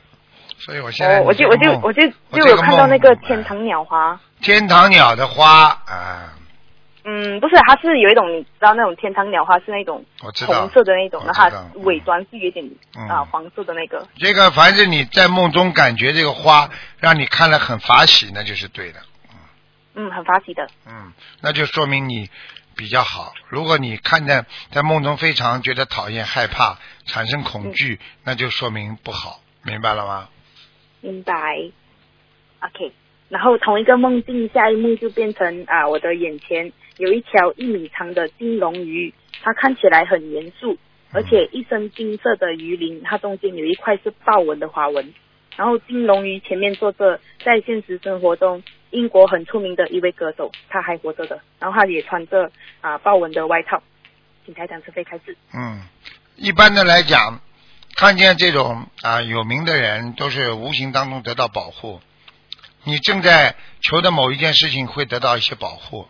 [0.58, 4.20] 所以我现在哦，我就我就我就就有看到那个天堂鸟花。
[4.40, 6.32] 天堂鸟的花啊，
[7.04, 12.64] 嗯，不是，它是有一种你知道那种天堂鸟花是那种红色的那种，然后尾端是有点
[12.96, 14.06] 嗯啊黄色的那个。
[14.16, 19.00] 这个凡是你在梦中感觉这个花让你看了很法喜，那就是对的。
[19.94, 20.66] 嗯，很发喜的。
[20.86, 22.30] 嗯，那就说明你
[22.76, 23.32] 比较好。
[23.48, 30.28] 如果你看见在梦中非常觉得讨厌、害怕、产生恐惧，那就说明不好，明白了吗？
[31.00, 31.34] 明白。
[32.60, 32.92] OK，
[33.28, 40.78] 然后同一个梦境，下一幕就变成啊，我的眼前有一条一米长的金龙鱼，它看起来很严肃，
[41.12, 45.12] 而且一身金色的鱼鳞，它中间有一块是豹纹的花纹。
[45.56, 53.82] 然后金龙鱼前面坐着在现实生活中英国很出名的一位歌手，他还活着的，然后他也穿着啊豹纹的外套。
[54.44, 55.36] 请台长慈悲开示。
[55.54, 55.82] 嗯，
[56.36, 57.40] 一般的来讲，
[57.94, 62.00] 看见这种啊有名的人，都是无形当中得到保护。
[62.84, 66.08] 你正在求的某一件事情会得到一些保护，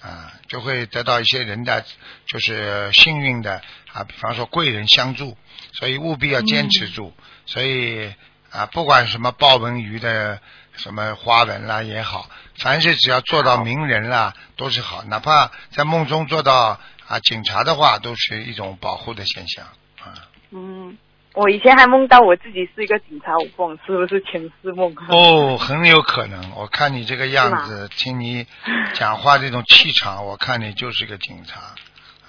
[0.00, 1.84] 啊，就会得到一些人的
[2.26, 3.60] 就是幸运的
[3.92, 5.36] 啊，比方说贵人相助，
[5.74, 7.12] 所以务必要坚持住。
[7.44, 8.14] 所以
[8.50, 10.40] 啊，不管什么豹纹鱼的
[10.76, 19.66] 什么花纹啦也好，凡是只要做到名人啦都是好，哪怕在梦中做到啊警察的话，都是一种保护的现象
[20.00, 20.14] 啊。
[20.50, 20.96] 嗯，
[21.34, 24.94] 我以前还梦到我自己是一个警察，我不懂是不是前世梦？
[25.08, 26.52] 哦，很有可能。
[26.54, 28.46] 我看你这个样子，听你
[28.94, 31.60] 讲话这种气场，我看你就是个警察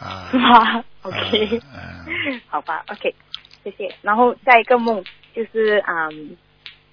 [0.06, 0.28] 啊。
[0.32, 3.16] 是吗？OK，嗯，好吧，OK，
[3.64, 3.96] 谢谢。
[4.02, 5.04] 然后下一个梦
[5.36, 6.36] 就是嗯，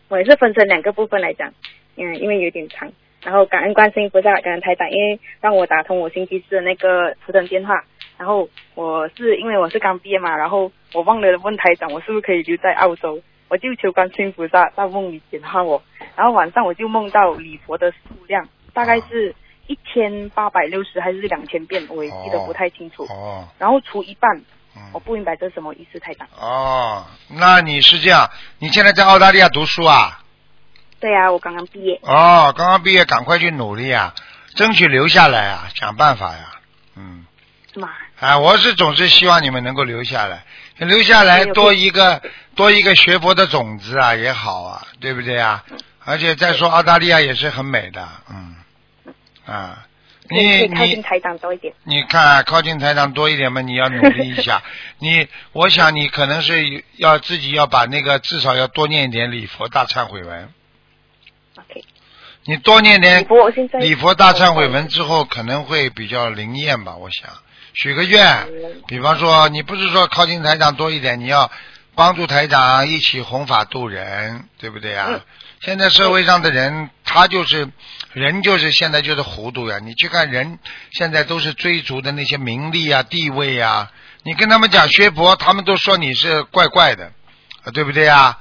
[0.09, 1.53] 我也是分成两个部分来讲，
[1.97, 2.91] 嗯，因为有点长。
[3.23, 7.83] 然后感恩观世音菩萨，感恩台长，因为让我打通我星期四的那个图腾电话。
[8.19, 13.21] 然后我是因为我是刚毕业嘛，然后我忘了问台长，我是不是可以留在澳洲？
[13.49, 15.83] 我就求观世音菩萨在梦里点化我。
[16.17, 19.35] 然后晚上我就梦到礼佛的数量大概是
[19.67, 23.05] 一千八百六十还是两千遍，我也记得不太清楚。
[23.05, 24.43] 哦，然后除一半，
[24.77, 26.27] 嗯我不明白这是什么意思，台长。
[26.37, 30.21] 哦，那你是这样，你现在在澳大利亚读书啊？
[31.01, 31.99] 对呀、我刚刚毕业。
[32.03, 34.15] 哦，刚刚毕业，赶快去努力啊，
[34.55, 36.53] 争取留下来啊，想办法呀，
[36.97, 37.27] 嗯。
[37.73, 37.91] 是吗？
[38.21, 40.45] 啊，我是总是希望你们能够留下来，
[40.79, 42.23] 留下来多一个
[42.55, 45.65] 多一个学佛的种子啊也好啊，对不对啊？
[46.05, 48.57] 而且再说澳大利亚也是很美的，嗯，
[49.47, 49.87] 啊，
[50.31, 51.75] 你以靠近你台长多一点。
[51.85, 54.63] 你看靠近台长多一点嘛，你要努力一下。
[54.99, 60.49] 你我想你可能是要自己要把那个至少要多念一点礼佛大忏悔文
[61.59, 61.85] ，OK，
[62.47, 63.27] 你多念点
[63.81, 67.31] 礼佛大忏悔文之后可能会比较灵验吧，我想
[67.75, 68.25] 许个愿。
[68.25, 71.51] 嗯比方说，你不是说靠近台长多一点，你要
[71.95, 75.21] 帮助台长一起弘法度人，对不对啊、嗯
[75.61, 77.67] 现在社会上的人，他就是
[78.15, 79.79] 人，就是现在就是糊涂呀。
[79.83, 80.59] 你去看人，
[80.93, 83.93] 现在都是追逐的那些名利啊、地位啊。
[84.23, 87.13] 你跟他们讲学佛，他们都说你是怪怪的，
[87.65, 88.39] 啊，对不对呀？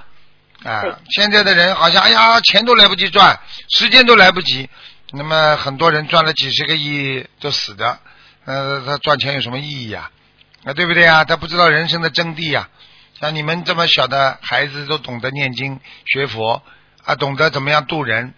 [0.64, 4.70] 啊，现在的人好像哎呀，钱都来不及赚，时间都来不及。
[5.12, 8.00] 那么很多人赚了几十个亿就死的，
[8.46, 10.10] 呃，他赚钱有什么意义呀、
[10.64, 10.74] 啊？
[10.74, 11.26] 对不对呀？
[11.26, 12.70] 他不知道人生的真谛呀、
[13.20, 16.64] 像你们这么小的孩子都懂得念经学佛
[17.04, 18.34] 啊，懂得怎么样度人，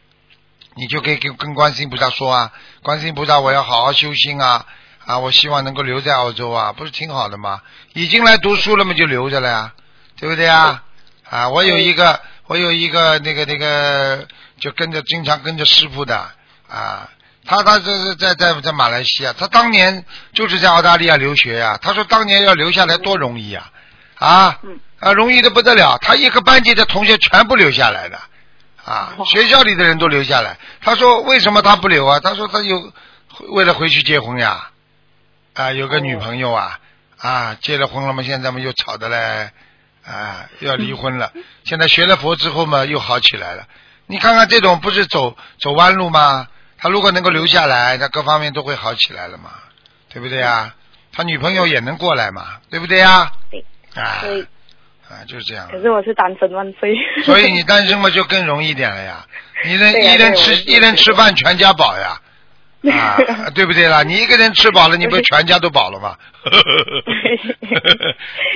[0.75, 2.51] 你就可以跟跟观世音菩萨说啊，
[2.83, 4.65] 观世音菩萨，我要好好修心啊
[5.05, 7.61] 啊，我希望能够留在澳洲啊，不是挺好的吗？
[7.93, 9.73] 已经来读书了嘛，就留着了呀，
[10.19, 10.83] 对不对啊？
[11.29, 14.27] 啊，我有一个，我有一个那个那个，
[14.59, 16.29] 就跟着经常跟着师傅的
[16.67, 17.09] 啊，
[17.45, 23.71] 他他这是在在在马来西亚，他当年就是在澳大利亚留学呀、他说当年要留下来多容易啊、
[24.15, 28.19] 啊，嗯啊，容易的不得了，他一个班级的同学全部留下来的。
[28.85, 30.57] 啊，学校里的人都留下来。
[30.81, 32.19] 他说为什么他不留啊？
[32.19, 32.93] 他说他有
[33.49, 34.69] 为了回去结婚呀，
[35.55, 36.79] 啊，有个女朋友啊，
[37.17, 39.49] 啊，结了婚了嘛，现在嘛又吵的嘞，
[40.05, 41.31] 啊，又要离婚了。
[41.65, 43.65] 现在学了佛之后嘛，又好起来了。
[44.05, 46.47] 你看看这种不是走走弯路吗？
[46.77, 49.49] 他如果能够留下来，他各方面都会好起来了嘛，
[50.13, 50.75] 对不对啊？
[51.11, 53.31] 他女朋友也能过来嘛，对不对啊？
[53.49, 54.21] 对，啊
[55.09, 55.67] 啊，就是这样。
[55.71, 56.95] 可是我是单身万岁。
[57.23, 59.25] 所以你单身嘛就更容易一点了呀，
[59.65, 62.19] 你能一人吃一人吃饭全家饱呀，
[62.91, 64.03] 啊，对不对啦？
[64.03, 66.17] 你一个人吃饱了，你不全家都饱了吗？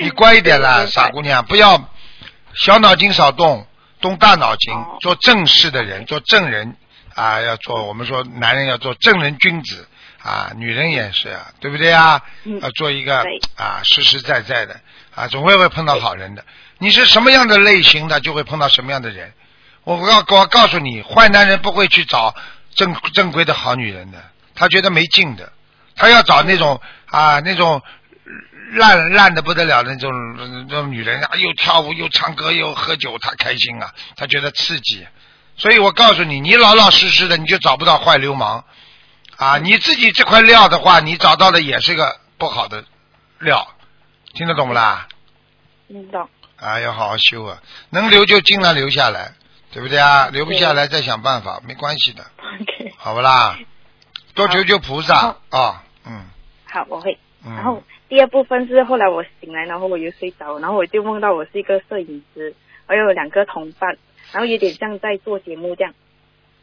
[0.00, 1.90] 你乖一点啦，傻姑娘，不要
[2.54, 3.66] 小脑筋少动，
[4.00, 6.76] 动大脑筋哦，做正事的人，做正人
[7.14, 9.86] 啊，要做我们说男人要做正人君子
[10.22, 12.20] 啊，女人也是啊，对不对啊？
[12.44, 13.24] 嗯要做一个
[13.56, 14.80] 啊实实在在的
[15.14, 16.44] 啊，总会会碰到好人的。
[16.78, 19.32] 你是什么样的类型的，就会碰到什么样的人。
[19.84, 22.34] 我告我告诉你，坏男人不会去找
[22.74, 24.22] 正正规的好女人的，
[24.54, 25.52] 他觉得没劲的，
[25.96, 27.82] 他要找那种啊那种
[28.74, 35.06] 烂烂的不得了的那种那种女人啊，又跳舞又唱歌又喝酒，他开心啊，他觉得刺激。
[35.56, 38.64] 所以我告诉你，你老老实实的，你就找不到坏流氓
[39.36, 39.58] 啊！
[39.58, 42.84] 你自己这块料的话，你找到的也是个不好的
[43.38, 43.68] 料，
[44.34, 45.08] 听得懂不啦？
[45.88, 46.28] 听，懂。
[46.56, 49.32] 啊，要好好修啊，能留就尽量留下来，
[49.72, 50.28] 对不对啊？
[50.28, 52.22] 留不下来再想办法，没关系的
[52.60, 53.58] ，OK，好不啦？
[54.34, 56.24] 多求求菩萨好啊，嗯
[56.64, 57.18] 好，我会。
[57.44, 57.54] 嗯。
[57.54, 62.54] 然后第二部分是后来我醒来，然后我又睡着，然后我就梦到我是一个摄影师，
[62.86, 63.96] 我有两个同伴，
[64.32, 65.94] 然后有点像在做节目这样，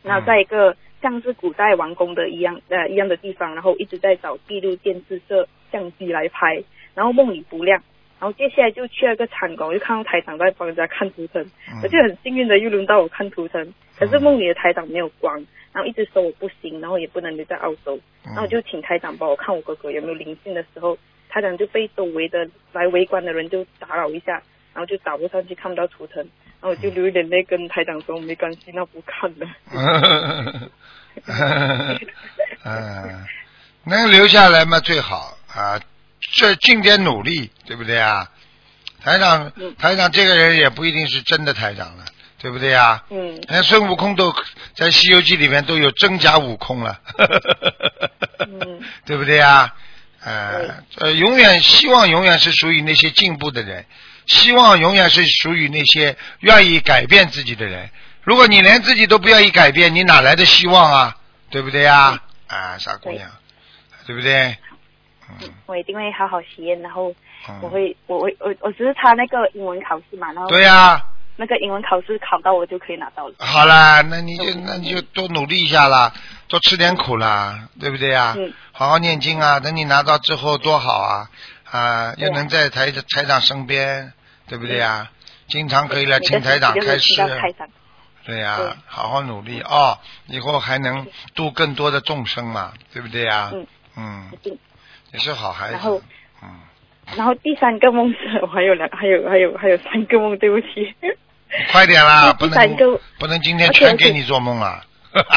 [0.03, 6.63] 然后在一个像是古代王宫的一样呃一样的地方，然后一直在找闭路电视摄像机来拍，
[6.97, 7.79] 然后梦里不亮，
[8.19, 11.39] 然后接下来就去了个餐馆，我就看到台长在帮人家看图腾，
[11.71, 11.79] 嗯。
[11.83, 15.36] 我就很幸运的又轮到我看图腾，可是梦里的台长没有光，
[15.71, 18.33] 然后一直说我不行，然后也不能留在澳洲，嗯。
[18.33, 20.97] 然后我就请台长帮我看我哥哥有没有灵性的时候，
[21.29, 24.41] 台长就被周围的来围观的人就打扰一下，
[24.73, 26.23] 然后就打不上去，看不到图腾，
[26.60, 29.47] 然后我就流眼泪跟台长说没关系，那不看了。
[32.65, 33.25] 嗯，
[33.86, 35.79] 能留下来嘛最好啊，
[36.31, 38.29] 这尽点努力，对不对啊？
[39.03, 42.05] 台长，台长这个人也不一定是真的台长了，
[42.39, 43.03] 对不对啊？
[43.09, 44.33] 嗯连孙悟空都
[44.75, 46.99] 在《西游记》里面都有真假悟空了，
[48.39, 49.73] 嗯对不对啊？
[50.23, 53.85] 呃，呃，永远希望永远是属于那些进步的人，
[54.25, 57.89] 希望永远是属于那些愿意改变自己的人。
[58.23, 61.15] 如果你连自己都不愿意改变，你哪来的希望啊？
[61.49, 62.19] 对不对呀？
[62.47, 63.29] 啊，傻姑娘，
[64.05, 64.57] 对不对？
[65.41, 65.49] 嗯。
[65.65, 67.13] 我一定会好好实验，然后
[67.49, 71.01] 嗯，我会，我会，我我只是差那个英文考试嘛，然后对呀、
[71.35, 73.35] 那个英文考试考到我就可以拿到了。
[73.39, 74.63] 好啦，那你就嗯。
[74.65, 76.11] 那你就多努力一下啦，
[76.47, 78.33] 多吃点苦啦，对不对呀？
[78.37, 78.53] 嗯。
[78.71, 81.29] 好好念经啊，等你拿到之后多好啊
[81.71, 84.13] 啊，又能在台台长身边，
[84.47, 85.09] 对不对呀？
[85.47, 87.67] 经常可以来听台长开示每个星期都，有听到台长，
[88.25, 88.69] 对呀、对。
[88.85, 89.61] 好好努力。
[89.61, 93.49] 哦，以后还能度更多的众生嘛，对不对呀？
[93.53, 93.67] 嗯。
[93.95, 94.29] 嗯。
[95.13, 96.01] 也是好孩子然后，
[96.43, 96.49] 嗯，
[97.15, 100.93] 然后第三个梦是，我还有两，还有还有还有三个梦，对不起。
[101.71, 104.83] 快点啦，不能个不能今天全给你做梦啊。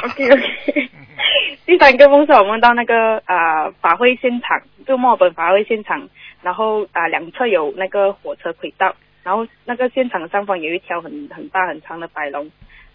[0.05, 0.91] OK OK。
[1.67, 6.09] 第三个梦是我梦到那个啊、法会现场，就墨尔本法会现场，
[6.43, 12.51] 然后啊、两侧有那个火车轨道，然后那个现场上方有一条很很大很长的白龙，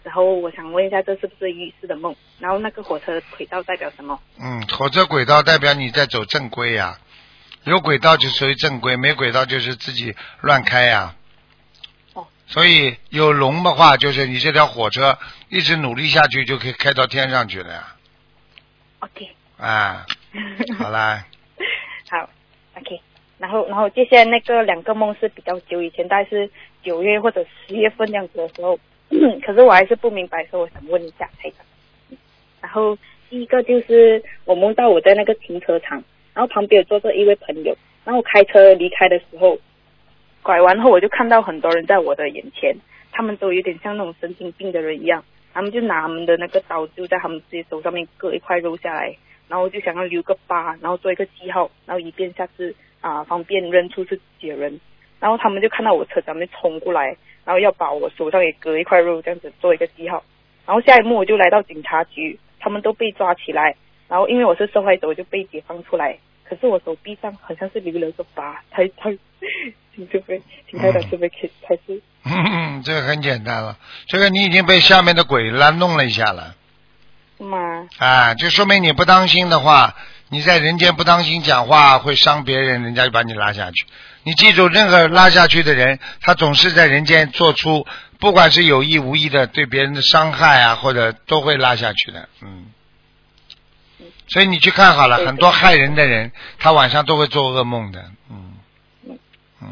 [0.06, 2.14] 然后我想问一下，这是不是预示的梦？
[2.38, 4.20] 然后那个火车轨道代表什么？
[4.38, 6.96] 嗯，火车轨道代表你在走正规呀、
[7.64, 11.16] 有轨道就属于正规，没轨道就是自己乱开呀、
[12.14, 17.96] 哦所以有龙的话，就是你这条火车一直努力下去，就可以开到天上去了呀。
[19.00, 20.06] OK，啊，
[20.78, 21.26] 好啦，
[22.08, 22.30] 好
[22.78, 23.00] ，OK。
[23.38, 26.48] 然后，然后接下来那个两个梦是比较久以前，大概是
[26.84, 28.78] 九月或者十月份这样子的时候，
[29.44, 31.64] 可是我还是不明白，所以我想问一下台长。
[32.60, 32.98] 然后
[33.30, 36.02] 第一个就是我梦到我在那个停车场，
[36.34, 39.58] 然后旁边有坐着一位朋友，然后我开车离开的时候，
[40.42, 42.74] 拐弯后我就看到很多人在我的眼前，
[43.12, 49.16] 他们都有点像那种神经病的人一样，他们就拿他们的那个刀就在他们自己手上面割一块肉下来，
[49.48, 54.80] 然后就想要留个疤，然后做一个记号，然后以便下次啊、方便认出是自己的人。
[55.18, 60.22] 然后他们就看到我车上面冲过来，然后要把我手上也割一块肉，这样子做一个记号。
[60.66, 63.76] 然后下一幕我就来到警察局，他们都被抓起来，
[64.08, 66.18] 然后因为我是受害者，我就被解放出来。
[66.48, 69.10] 可是我手臂上好像是留了个疤，他他，
[69.94, 72.02] 请这边，请台长这边可以开始。
[72.24, 73.76] 嗯， 这个很简单了，
[74.08, 76.54] 这个你已经被下面的鬼拉弄了一下了。
[77.38, 77.88] 是吗？
[77.98, 79.94] 啊，就说明你不当心的话，
[80.30, 83.84] 你在人间不当心讲话会伤别人，人家就把你拉下去。
[84.26, 87.86] 你记住，任何拉下去的人，他总是在人间做出，
[88.18, 92.66] 不管是有意无意的对别人的伤害啊，或者都会拉下去的，嗯。
[94.26, 98.54] 所以你去看好了，很多害人的人，他晚上都会做噩梦的，嗯
[99.04, 99.18] 嗯
[99.62, 99.68] 嗯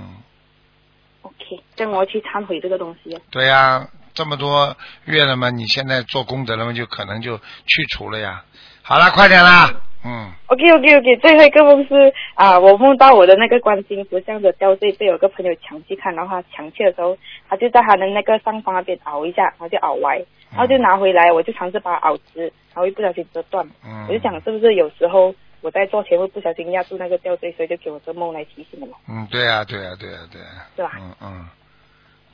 [1.22, 3.20] ，OK，这我去忏悔这个东西哦。
[3.32, 8.44] 对呀、这么多月了嘛，你现在做功德了嘛，就可能就去除了呀。
[8.82, 9.68] 好了，快点啦，
[10.04, 10.32] 嗯。
[10.46, 17.16] OK OK OK，最后一个梦是啊，我梦到我的那个观世音菩萨的吊坠被有个朋友抢去看，然后他抢去的时候，
[17.48, 20.18] 他就在他的那个上方那边凹一下，然后就凹歪，
[20.50, 30.92] 然后就拿回来，我就尝试把它凹直，然后一不小心折断，嗯，我就想是不是有时候我在做前会不小心压住那个吊坠，所以就给我这梦来提醒我，嗯，对呀、对呀、对呀、对呀、是吧？
[31.00, 31.48] 嗯嗯，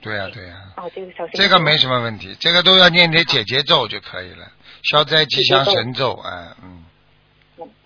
[0.03, 1.33] 对呀、对呀、哦，这个小心。
[1.35, 4.51] 这个没什么问题，这个都要念点解结咒就可以了，
[4.83, 6.85] 消灾吉祥神咒，哎，嗯，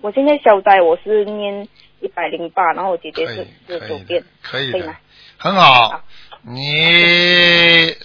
[0.01, 1.67] 我现在消灾我是念
[2.01, 4.97] 一百零八，然后我姐姐是可以，可以的四十九遍，，可以吗，
[5.39, 5.89] 很好。
[5.89, 6.05] 好。
[6.47, 7.97] 你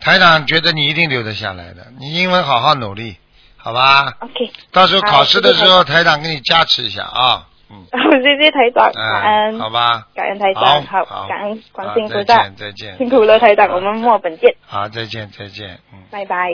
[0.00, 3.16] 台长觉得你一定留得下来的，你英文好好努力，
[3.56, 7.86] 好吧？OK，到时候考试的时候，好台长给你加持一下啊，嗯，
[8.22, 12.24] 谢谢台长，感哎，恩，好吧，感恩台长，好好，感恩观好世音菩萨。
[12.24, 16.02] 再见，再见，辛苦了台长，我们墨本见，好，再见，再见，嗯。
[16.10, 16.50] 拜拜。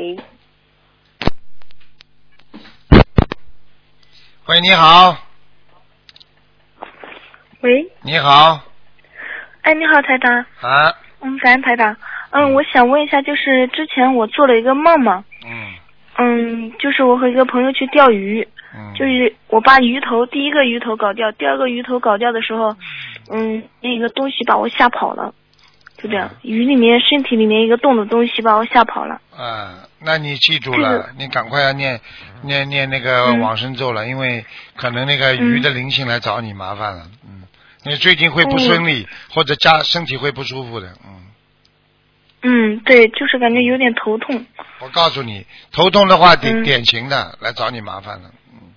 [4.51, 5.17] 喂，你好，
[7.61, 8.61] 喂，你好，
[9.63, 11.97] 哎，你好，台长，啊，嗯，感恩台长，
[12.31, 15.75] 嗯，我想问一下，就是之前我做了一个梦嘛，嗯。
[16.19, 22.75] 嗯，就是我和一个朋友去钓鱼，嗯，就是我把鱼头第一个鱼头搞掉，第二个鱼头搞掉的时候，
[23.31, 25.33] 嗯，那个东西把我吓跑了，
[26.03, 29.21] 就这样，鱼里面身体里面一个动的东西把我吓跑了。
[29.37, 32.01] 啊，那你记住这了个，你赶快要念
[32.43, 34.45] 念念那个嗯往生咒了，因为
[34.77, 37.43] 可能那个鱼的灵性来找你麻烦了，嗯，
[37.85, 41.21] 你最近会不顺利，或者加身体会不舒服的，嗯，
[42.43, 44.47] 嗯，对，就是感觉有点头痛。
[44.81, 48.73] 我告诉你，头痛的话典嗯典型的来找你麻烦了，嗯，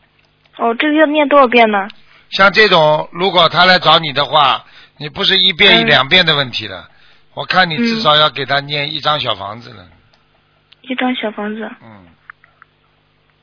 [0.57, 1.87] 哦，这个要念多少遍呢？
[2.31, 4.65] 像这种如果他来找你的话，
[4.97, 6.89] 你不是一遍一嗯两遍的问题了，
[7.33, 9.87] 我看你至少要给他念一张小房子了，
[10.81, 11.69] 一张小房子。
[11.81, 12.05] 嗯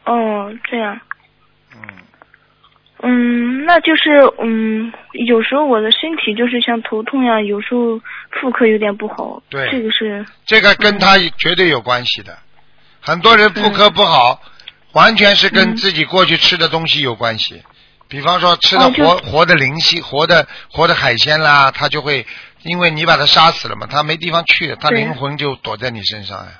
[0.05, 1.01] 哦，这样。
[1.75, 1.83] 嗯。
[3.03, 4.11] 嗯，那就是
[4.43, 7.99] 嗯，有时候我的身体就是像头痛呀，有时候
[8.41, 9.43] 妇科有点不好。
[9.49, 12.39] 对这个是这个跟他绝对有关系的。
[13.01, 14.43] 很多人妇科不好，
[14.93, 17.63] 完全是跟嗯自己过去吃的东西有关系。
[18.09, 22.27] 比方说吃的哦活、活的灵犀、活的活的海鲜啦，他就会
[22.63, 26.53] 因为你把他杀死了嘛，他没地方去，他灵魂就躲在你身上呀。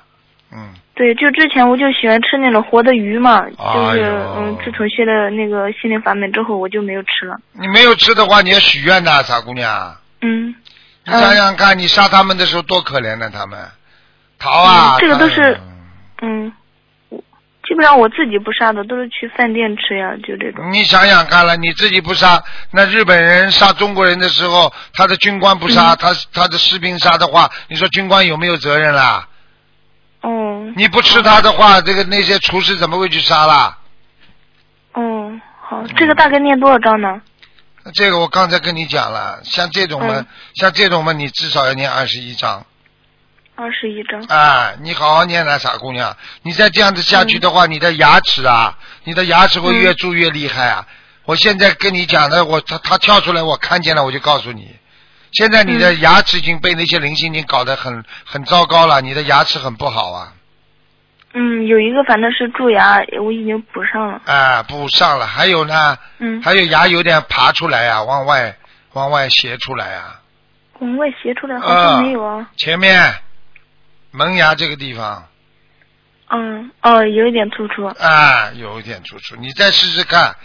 [0.53, 3.55] 嗯，对，就之前我就喜欢吃那种活的鱼嘛，就
[3.95, 7.39] 是、哎嗯，自从学了那个心灵法门之后，我就没有吃了。
[7.53, 9.95] 你没有吃的话，你要许愿的，傻姑娘。
[10.21, 10.53] 嗯，
[11.05, 13.57] 你想想看，你杀他们的时候多可怜呢，他们
[14.37, 14.97] 逃啊！
[14.97, 15.57] 嗯这个都是
[16.21, 16.60] 嗯，我
[17.71, 20.73] 基本上我自己不杀的，都是去饭店吃呀，就这种。
[20.73, 29.25] 你想想看了，你自己不杀，那日本人杀中国人的时候，他的军官不杀，嗯他他的士兵杀的话，你说军官有没有责任啦？
[30.19, 33.77] 哦你不吃他的话，这个那些厨师怎么会去杀啦？
[34.91, 37.21] 哦，好，这个大概念多少章呢？
[37.93, 42.65] 这个我刚才跟你讲了，像这种嘛，嗯像这种嘛，你至少要念二十一章
[43.61, 44.19] 二十一张。
[44.23, 44.73] 啊！
[44.81, 50.87] 你好好念啊，傻姑娘，你再这样子下去的话，你的牙齿啊，你的牙齿会越蛀越厉害啊！
[51.25, 54.75] 我现在跟你讲的，我他他跳出来，我看见了，我就告诉你，
[55.31, 60.33] 现在你的牙齿已经被那些灵性已经搞得很很糟糕了，你的牙齿很不好啊！
[61.33, 64.21] 嗯，有一个反正是蛀牙，我已经补上了。
[64.25, 68.57] 啊，补上了，还有呢，嗯，还有牙有点爬出来啊，往外
[68.93, 70.19] 往外斜出来啊，
[70.79, 72.49] 往外斜出来好像没有啊。
[72.57, 73.13] 前面
[74.11, 75.27] 门牙这个地方
[76.29, 77.85] 嗯，哦，有一点突出。
[77.85, 80.35] 啊，有一点突出，你再试试看，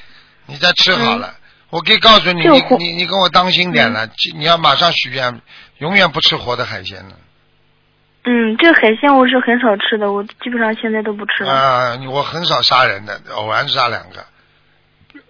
[0.46, 1.34] 你再吃好了。
[1.70, 5.40] 我可以告诉你，你你你跟我当心点了，你要马上许愿，
[5.78, 7.12] 永远不吃活的海鲜了。
[8.24, 11.52] 嗯，这个海鲜我是很少吃的，我基本上现在都不吃了。
[11.52, 14.24] 啊，我很少杀人的，偶然杀两个。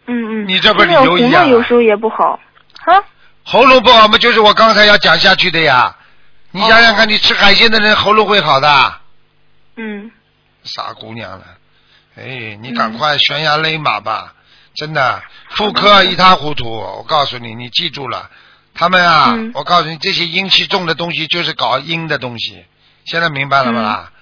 [0.07, 0.49] 嗯嗯。
[0.49, 2.41] 你这不是那个理由一样有时候也不好。
[2.85, 2.97] 啊？
[3.45, 5.95] 喉咙不好嘛，就是我刚才要讲下去的呀。
[6.57, 9.01] 你想想看，你吃海鲜的人喉咙会好的。
[9.77, 10.11] 嗯。
[10.65, 11.45] 傻姑娘了，
[12.17, 14.33] 哎，你赶快悬崖勒马吧，
[14.75, 16.65] 真的，妇科一塌糊涂。
[16.67, 18.31] 我告诉你，你记住了，
[18.73, 22.65] 他们啊，嗯我告诉你，这些阴气重的东西就是搞阴的东西，
[23.05, 24.13] 现在明白了吧啦？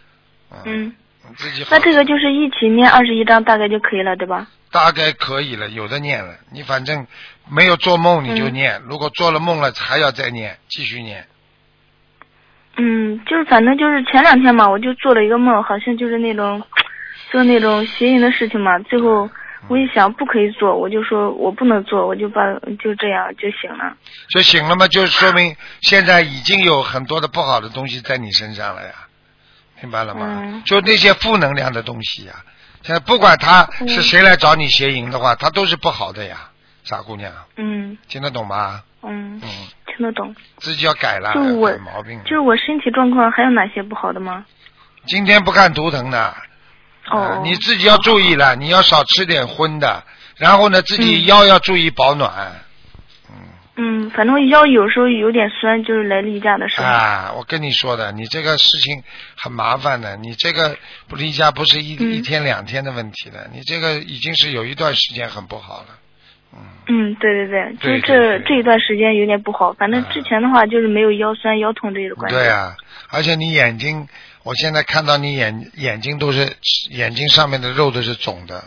[0.64, 0.92] 嗯。
[1.38, 4.48] 自己那这个就是一起念二十一章大概就可以了，对吧？
[4.72, 6.34] 大概可以了，有的念了。
[6.50, 7.06] 你反正
[7.48, 11.26] 没有做梦你就嗯念，如果做了梦了还要再念，继续念。
[12.76, 16.62] 嗯，就是反正就是前两天嘛，我就做了一个梦，好像就是那种
[17.30, 18.78] 做那种邪淫的事情嘛。
[18.80, 19.28] 最后
[19.68, 22.40] 我一想不可以做，我就说我不能做，我就把
[22.82, 23.96] 就这样就醒了。
[24.28, 28.92] 就醒了嘛，就说明现在已经有很多的不好的东西在你身上了呀，
[29.80, 30.40] 明白了吗？
[30.42, 32.34] 嗯就那些负能量的东西呀，
[32.82, 36.50] 现在不管他是谁来找你邪淫的话，他都是不好的呀，
[36.84, 38.82] 傻姑娘，嗯听得懂吗？
[39.02, 39.48] 嗯，嗯，
[39.86, 40.34] 听得懂。
[40.58, 42.20] 自己要改了，就我改毛病。
[42.24, 44.44] 就是我身体状况还有哪些不好的吗？
[45.06, 46.34] 今天不看图腾的，
[47.10, 50.04] 哦啊，你自己要注意了，你要少吃点荤的，
[50.36, 52.32] 然后呢，自己嗯腰要注意保暖。
[53.30, 53.36] 嗯，
[53.76, 56.86] 嗯反正腰有时候有点酸，就是来例假的时候。
[56.86, 59.02] 啊，我跟你说的，你这个事情
[59.36, 60.78] 很麻烦的，你这个
[61.08, 65.88] 不例假不是一、嗯一天两天的问题了，你这个已经是有一段时间很不好了。
[66.86, 69.72] 嗯，对对对，就这对这一段时间有点不好。
[69.72, 72.36] 反正啊之前的话就是没有腰酸腰痛这个关系。
[72.36, 72.76] 对啊，
[73.10, 74.06] 而且你眼睛，
[74.42, 76.52] 我现在看到你眼眼睛都是
[76.90, 78.64] 眼睛上面的肉都是肿的，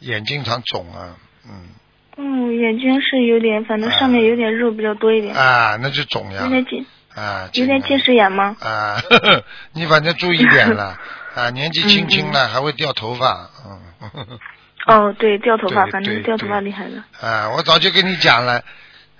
[0.00, 1.16] 眼睛常肿啊，
[1.48, 1.68] 嗯
[2.16, 8.56] 嗯，眼睛是有点，反正上面有点肉比较多一点，啊，那就肿呀有，点近，啊，有点近视视眼吗？
[8.58, 10.98] 啊，呵 呵你反正注意点了
[11.36, 14.38] 啊，年纪轻轻了还会掉头发，嗯。
[14.86, 17.04] 哦，对，掉头发，反正掉头发厉害了。
[17.20, 18.62] 啊，我早就跟你讲了，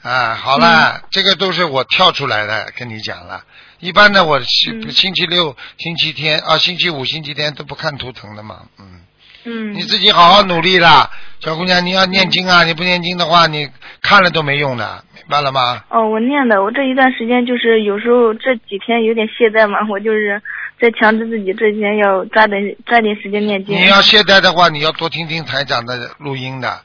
[0.02, 3.42] 啊，好了，这个都是我跳出来的，跟你讲了。
[3.80, 9.00] 一般的，我星、嗯星期六、星期天啊，星期五、星期天都不看图腾的嘛，嗯，
[9.44, 9.74] 嗯。
[9.74, 11.10] 你自己好好努力啦，
[11.40, 12.64] 小姑娘，你要念经啊！
[12.64, 13.68] 你不念经的话，你
[14.00, 15.82] 看了都没用的，明白了吗？
[15.90, 20.40] 哦，我念的，我这一段时间就是有时候这几天有点懈怠嘛，我就是
[20.80, 23.76] 在强制自己这几天要抓紧抓紧时间念经。
[23.76, 26.80] 你要懈怠的话，你要多听听台长的录音的。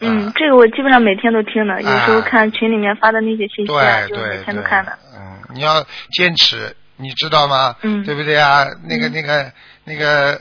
[0.00, 4.98] 嗯，这个我基本上每天都听的，有时候啊看群里面发的那些信息啊，对对就每天都看的。
[5.16, 7.76] 嗯，你要坚持，你知道吗？
[7.82, 8.66] 嗯对不对啊？
[8.88, 9.52] 那个嗯那个
[9.84, 10.40] 那个，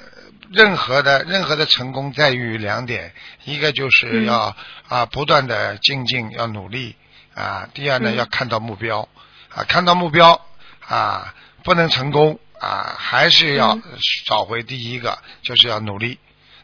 [0.51, 3.11] 任何的任何的成功在于两点，
[3.45, 4.55] 一个就是嗯要、
[4.87, 6.95] 啊不断的精进，要努力
[7.35, 7.69] 啊。
[7.73, 9.07] 第二呢，嗯要看到目标
[9.53, 10.41] 啊，看到目标
[10.87, 11.33] 啊，
[11.63, 13.82] 不能成功啊，还是要嗯
[14.28, 16.20] 找回第一个，就是要努力。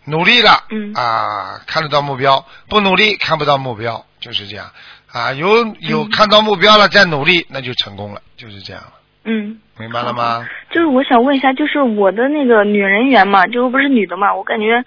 [0.06, 4.72] 努力了，嗯啊，看得到目标；不努力看不到目标，就是这样
[5.12, 5.34] 啊。
[5.34, 8.94] 有有嗯看到目标了再努力，那就成功了，就是这样了，
[9.26, 10.48] 嗯，明白了吗？
[10.72, 14.82] 就是我想问一下，就是我的那个女人缘嘛，就我不是女的嘛，我感觉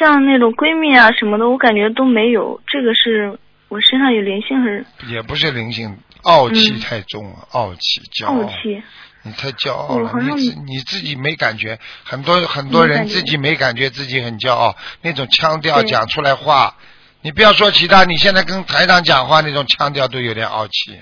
[0.00, 2.60] 像那种闺蜜啊什么的，我感觉都没有。
[2.66, 3.38] 这个是
[3.68, 8.82] 我身上有灵性还是也不是灵性，傲气嗯太重了，傲气、骄傲，傲气？
[9.22, 16.74] 你太骄傲了，你自你自己没感觉，很多很多人自己没感觉自己很骄傲，那种腔调讲出来话，
[17.22, 20.98] 你不要说其他，你现在跟台长讲话那种腔调都有点傲气，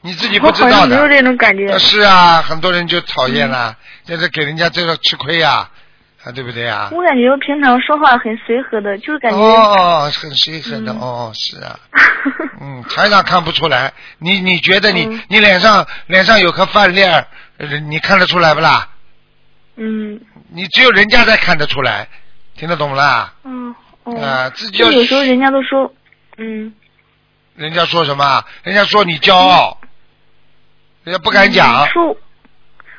[0.00, 0.96] 你自己不知道的。
[0.96, 1.78] 有这种感觉啊。
[1.78, 5.68] 是啊，很多人就讨厌了，就是给人家这个吃亏呀、
[6.24, 9.38] 啊，对不对啊、我感觉我平常说话很随和的，就是感觉。
[9.38, 11.78] 哦，很随和的、嗯哦，是啊，
[12.60, 17.26] 嗯，台长看不出来，你你觉得你、 嗯你脸上脸上有颗饭粒儿，呃
[17.88, 18.88] 你看得出来不啦？
[19.76, 20.20] 嗯
[20.52, 22.08] 你只有人家才看得出来，
[22.54, 23.32] 听得懂不啦？
[23.44, 24.20] 嗯哦。
[24.20, 25.92] 啊，自己要有时候人家都说，
[26.38, 26.72] 嗯，
[27.54, 28.44] 人家说什么？
[28.62, 29.78] 人家说你骄傲，
[31.04, 31.86] 人家不敢讲。
[31.88, 32.14] 说，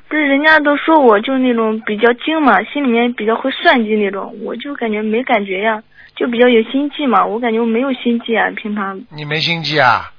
[0.07, 5.83] 不是人家都说我就那种比较精嘛，心里面比较会算计那种，我就感觉没感觉呀，
[6.15, 10.11] 就比较有心计嘛，我感觉我没有心计啊，平常你没心计啊？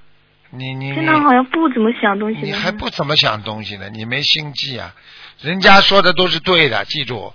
[0.55, 2.41] 你你平常好像不怎么想东西。
[2.43, 4.95] 你还不怎么想东西呢，你没心计啊！
[5.41, 7.33] 人家说的都是对的，记住，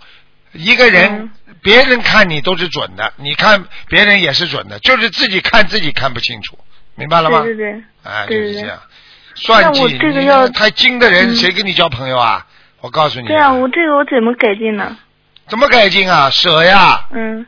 [0.53, 1.31] 一个人、嗯
[1.63, 6.57] 别人看你都是准的，你看别人也是准的，就是自己看自己看不清楚，
[6.95, 7.41] 明白了吗？
[7.41, 8.79] 对对对，哎，对对就是这样。
[9.35, 12.45] 算计，我这个你要太精的人，嗯谁跟你交朋友啊？
[12.81, 14.95] 我告诉你，对啊，我这个我怎么改进呢？
[15.47, 16.29] 怎么改进啊？
[16.29, 17.45] 舍呀，嗯，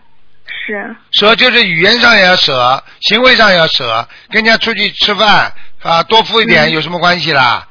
[1.11, 7.67] 舍就是语言上也要舍，行为上也要舍，跟人家出去吃饭啊，多付一点、嗯有什么关系啦？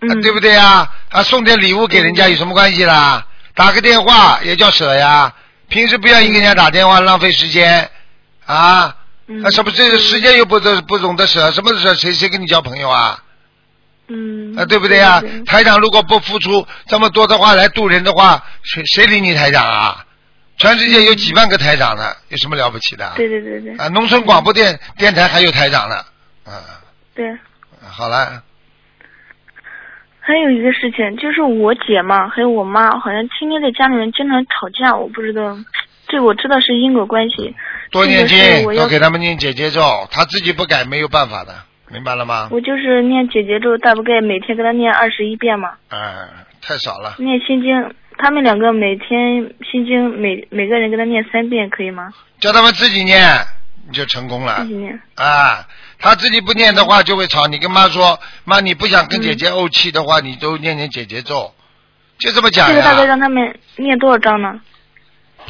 [0.00, 0.90] 嗯，啊，对不对呀？
[1.10, 3.26] 啊，送点礼物给人家有什么关系啦？
[3.54, 5.32] 打个电话也叫舍呀。
[5.68, 7.90] 平时不要一给人家打电话，浪费时间
[8.44, 8.94] 啊！
[9.26, 11.92] 嗯啊，什么这个时间又不懂不懂得舍，什么舍？
[11.94, 13.18] 谁谁跟你交朋友啊？
[14.08, 15.42] 嗯，啊，对不对呀对？
[15.42, 20.05] 台长如果不付出这么多的话来渡人的话，谁谁理你台长啊？
[20.58, 23.12] 全世界有几万个台长呢，有什么了不起的？
[23.16, 25.96] 对对对对啊，农村广播电电台还有台长呢。
[26.44, 26.80] 啊，
[27.14, 27.36] 对。
[27.88, 28.42] 好了，
[30.20, 35.56] 还有一个事情，就是我姐嘛，还有我妈，好像天天在家里面经常吵架，我不知道，
[36.08, 37.54] 这我知道是因果关系。
[37.90, 39.80] 多念这个是经，要多给他们念姐姐咒，
[40.10, 41.54] 他自己不改没有办法的，
[41.92, 42.48] 明白了吗？
[42.50, 46.28] 我就是念姐姐咒，大不概每天给他念二十一遍嘛，哎，
[46.60, 52.12] 太少了，念心经，他们两个每天心经每每个人给他念三遍，可以吗？
[52.40, 53.38] 叫他们自己念，
[53.88, 55.00] 你就成功了自己念。
[55.14, 55.66] 啊。
[55.98, 61.54] 他自己不念的话就会吵，你跟妈说，妈你不想跟姐嗯姐怄气的话，你都念念姐姐咒，
[62.18, 63.06] 就这么讲这个大概。
[63.06, 64.60] 让他们念多少章呢？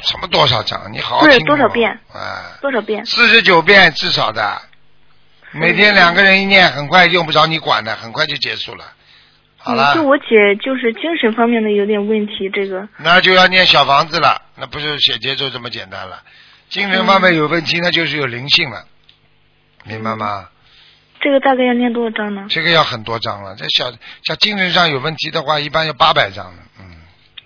[0.03, 0.81] 什么多少章？
[0.93, 1.91] 你好好听多少遍？
[2.13, 3.05] 啊，多少遍？
[3.07, 4.63] 四十九遍至少的，
[5.51, 8.85] 每天两个人一念，很快用不着你管的，很快就结束了。
[9.67, 16.23] 好了嗯，就，我姐就是精神方面的有点问题，这个那就要念小房子了，那不是写节奏这么简单了。
[16.69, 18.85] 精神方面有问题，那就是有灵性了，
[19.85, 20.49] 明白吗？
[21.21, 22.47] 这个大概要念多少章呢？
[22.49, 23.57] 这个要很多张了。
[23.57, 23.91] 这小
[24.23, 26.63] 像精神上有问题的话，一般要八百张了。
[26.79, 26.85] 嗯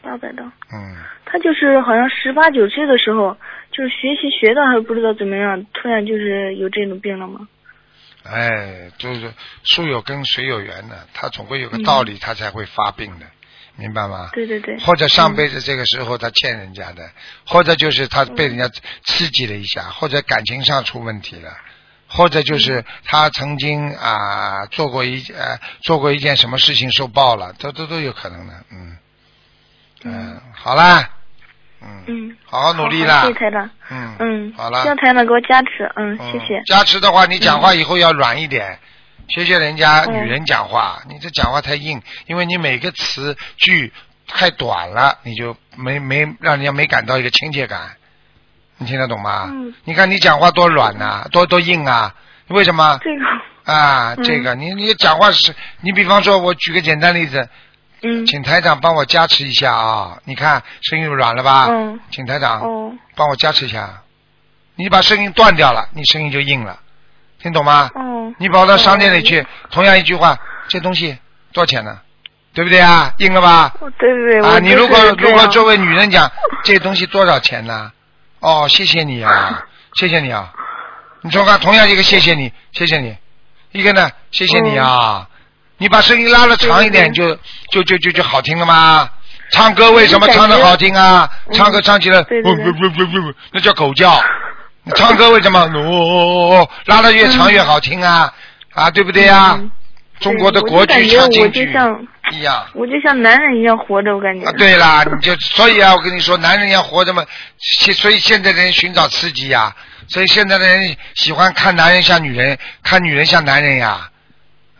[0.02, 0.52] 八百章。
[0.72, 3.36] 嗯，他就是好像十八九岁的时候，
[3.70, 7.48] 就是学习学的还不知道怎么样，突然就是有这种病了吗？
[8.22, 9.32] 哎，就是
[9.64, 13.26] 树有根，水有源的，他总归有个道理，他才会发病的，
[13.76, 14.30] 明白吗？
[14.32, 14.78] 对对对。
[14.78, 17.10] 或者上辈子这个时候他欠人家的，
[17.46, 18.68] 或者就是他被人家
[19.04, 21.56] 刺激了一下，或者感情上出问题了，
[22.08, 28.98] 或者就是他曾经啊、做过一呃做过一件什么事情受报了，都都都有可能的，嗯。
[30.02, 31.10] 嗯、好啦，
[31.82, 32.36] 嗯嗯。
[32.44, 33.70] 好好努力好啦谢谢台长。
[33.90, 34.52] 嗯嗯。
[34.56, 35.90] 好了希望台长给我加持。
[35.96, 36.64] 嗯，谢谢嗯。
[36.66, 38.78] 加持的话，你讲话以后要软一点，
[39.28, 43.92] 学学人家女人讲话，你这讲话太硬，因为你每个词句
[44.26, 47.96] 太短了，你就没没让人家没感到一个亲切感，
[48.78, 49.48] 你听得懂吗？
[49.50, 52.14] 嗯你看你讲话多软呐、多多硬啊，
[52.48, 52.98] 为什么？
[53.02, 57.48] 这个，啊，嗯这个你你讲话是，你比方说，我举个简单例子，
[58.02, 60.18] 嗯，请台长帮我加持一下啊！
[60.24, 61.66] 你看声音软了吧？
[61.68, 64.02] 嗯请台长哦帮我加持一下。
[64.76, 66.78] 你把声音断掉了，你声音就硬了，
[67.38, 67.90] 听懂吗？
[67.94, 70.38] 哦，你跑到商店里去，同样一句话，
[70.68, 71.18] 这东西
[71.52, 72.00] 多少钱呢？
[72.52, 73.12] 对不对啊？
[73.18, 73.74] 硬了吧？
[73.80, 76.30] 哦对对对，啊，你如果如果作为女人讲，
[76.64, 77.92] 这东西多少钱呢？
[78.40, 79.62] 哦，谢谢你啊，
[79.94, 80.52] 谢谢你啊。
[81.22, 83.16] 你说看，同样一个谢谢你，谢谢你，
[83.72, 85.28] 一个呢，谢谢你啊。
[85.80, 87.34] 你把声音拉的长一点，就
[87.70, 89.08] 就就就就好听了吗？
[89.50, 91.26] 唱歌为什么唱的好听啊？
[91.48, 94.22] 嗯唱歌唱起来，不不不不不，那叫狗叫。
[94.84, 95.60] 你唱歌为什么？
[95.74, 98.30] 哦哦哦哦，拉的越长越好听啊
[98.74, 99.56] 啊，对不对呀？
[99.58, 99.70] 嗯
[100.20, 102.66] 中国的国剧唱京剧就像一样。
[102.74, 104.46] 我就像男人一样活着，我感觉。
[104.46, 107.24] 啊，对啦，你就所以啊，我跟你说，男人要活着嘛，
[107.56, 109.74] 现所以现在的人寻找刺激呀、
[110.08, 114.09] 所以现在的人喜欢看男人像女人，看女人像男人呀。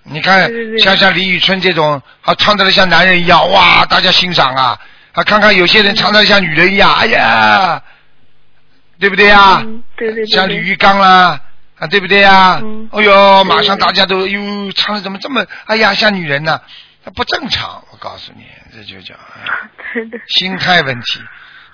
[0.04, 4.78] 你看，像像李宇春这种，啊，唱的像男人一样，哇，大家欣赏啊。
[5.12, 7.82] 啊，看看有些人唱的像女人一样，哎呀，
[8.98, 9.60] 对不对呀？
[9.64, 11.40] 嗯，对对像李玉刚啦，
[11.78, 12.60] 啊，对不对呀？
[12.62, 16.60] 嗯哎呦，马上大家都哟，唱的怎么这么，哎呀，像女人呢？
[17.02, 19.14] 那不正常，我告诉你，这就叫。
[20.28, 21.20] 心态问题。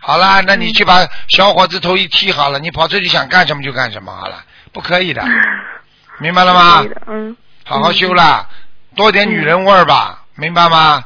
[0.01, 5.23] 好啦，那你去把小伙子头一剃好了，你跑出去想干什么就干什么好了，不可以的，
[6.21, 7.37] 明白了吗嗯，
[7.69, 8.49] 好好修啦，
[8.95, 11.05] 多点女人味儿吧，明白吗？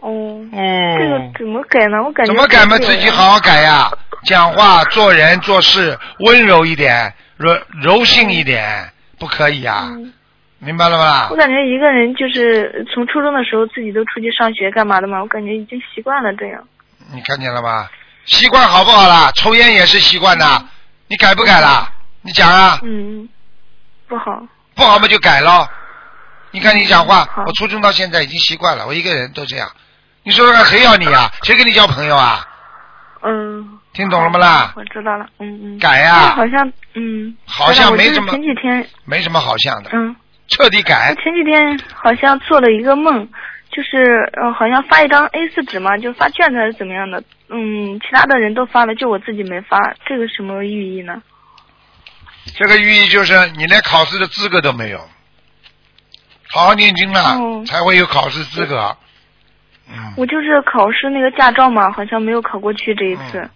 [0.00, 0.10] 哦，
[0.52, 2.02] 这嗯个，怎么改呢？
[2.04, 2.76] 我感觉怎么改嘛？
[2.78, 3.90] 自己好好改呀，
[4.24, 10.12] 讲话、做人、做事温柔一点，柔柔性一点，不可以呀，嗯
[10.58, 11.36] 明白了吧我？
[11.36, 16.62] 感觉一个人就是从初中的时候自己都出去上学干嘛的嘛，我感觉已经习惯了这样。
[17.14, 17.90] 你看见了吧？
[18.26, 19.30] 习惯好不好啦？
[19.34, 20.44] 抽烟也是习惯的，
[21.08, 21.90] 你改不改啦？
[22.20, 22.78] 你讲啊。
[22.82, 23.26] 嗯，
[24.06, 24.42] 不好。
[24.76, 25.68] 不好嘛就改咯。
[26.52, 29.68] 你看你讲话，我初中到现在已经习惯了，我一个人都这样。
[30.22, 31.30] 你说说看，谁要你啊？
[31.42, 32.46] 谁跟你交朋友啊？
[33.22, 34.72] 嗯，听懂了吗啦？
[34.76, 35.26] 我知道了。
[35.38, 35.78] 嗯嗯。
[35.78, 37.36] 改呀那好像嗯。
[37.46, 40.14] 好像没什么前几天没什么好像的，嗯，
[40.48, 41.14] 彻底改。
[41.22, 43.28] 前几天好像做了一个梦，
[43.70, 47.22] 就是呃好像发一张 A 四纸嘛，就发卷子还是怎么样的。
[47.48, 51.22] 嗯，其他的人都发了，就我自己没发，这个什么寓意呢？
[52.54, 54.98] 这个寓意就是你连考试的资格都没有，
[56.50, 58.96] 好好念经了，哦才会有考试资格。
[59.88, 63.48] 嗯，我就是考试那个驾照嘛，好像没有考过去这一次，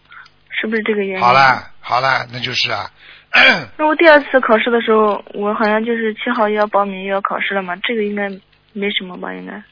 [0.50, 1.24] 是不是这个原因？
[1.24, 2.90] 好了好了，那就是啊。
[3.78, 8.28] 那我第二次考试的时候，我好像就是七号又要报名又要考试了嘛，这个应该
[8.72, 9.32] 没什么吧？
[9.32, 9.62] 应该。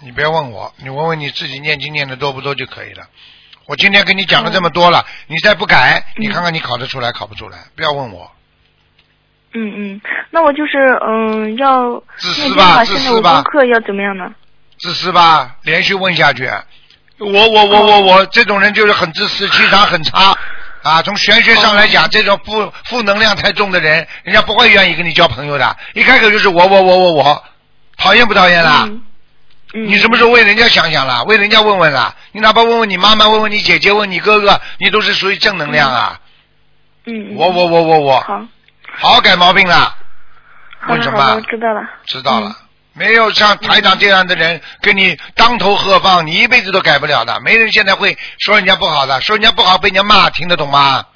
[0.00, 3.08] 你别问我，你问问你自己念经念的多不多就可以了。
[3.66, 7.58] 我今天跟你讲了这么多了，你再不改，你看看你考得出来考不出来？
[7.76, 8.30] 不要问我。
[9.54, 10.00] 嗯嗯，
[10.30, 14.32] 那我就是嗯要自私吧，自私吧功，课要怎么样呢？
[14.78, 16.50] 自私吧，连续问下去。
[17.18, 20.36] 我我我我我这种人就是很自私，气场很差
[20.82, 21.00] 啊。
[21.02, 25.76] 从玄学上来讲，这种负负能量太重的人，人家不会愿意跟你交朋友的。
[25.94, 27.44] 一开口就是我我我我我，
[27.96, 28.84] 讨厌不讨厌啦？
[28.86, 29.02] 嗯
[29.72, 29.86] 嗯。
[29.86, 31.24] 你什么时候为人家想想了？
[31.24, 32.14] 为人家问问了？
[32.32, 36.20] 你哪怕问问你妈妈，问问你姐姐，问你哥哥，你都是属于正能量啊。
[37.06, 37.36] 嗯嗯。
[37.36, 38.46] 我我我我我，好，
[38.92, 39.96] 好好改毛病了。
[40.78, 40.98] 好我？
[40.98, 41.90] 知道了。
[42.04, 42.56] 知道了。
[42.94, 47.40] 没有像台长这样的人跟你当头喝放，你一辈子都改不了的。
[47.40, 51.06] 没人现在会说人家不好的，说人家不好被人家骂，听得懂吗？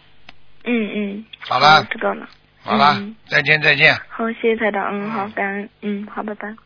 [0.64, 1.24] 嗯嗯。
[1.46, 2.26] 好了知道了。
[2.64, 3.94] 好了，嗯再见再见。
[4.08, 4.88] 好，谢谢台长。
[4.90, 5.68] 嗯，好，感恩。
[5.82, 6.65] 嗯，好，拜拜。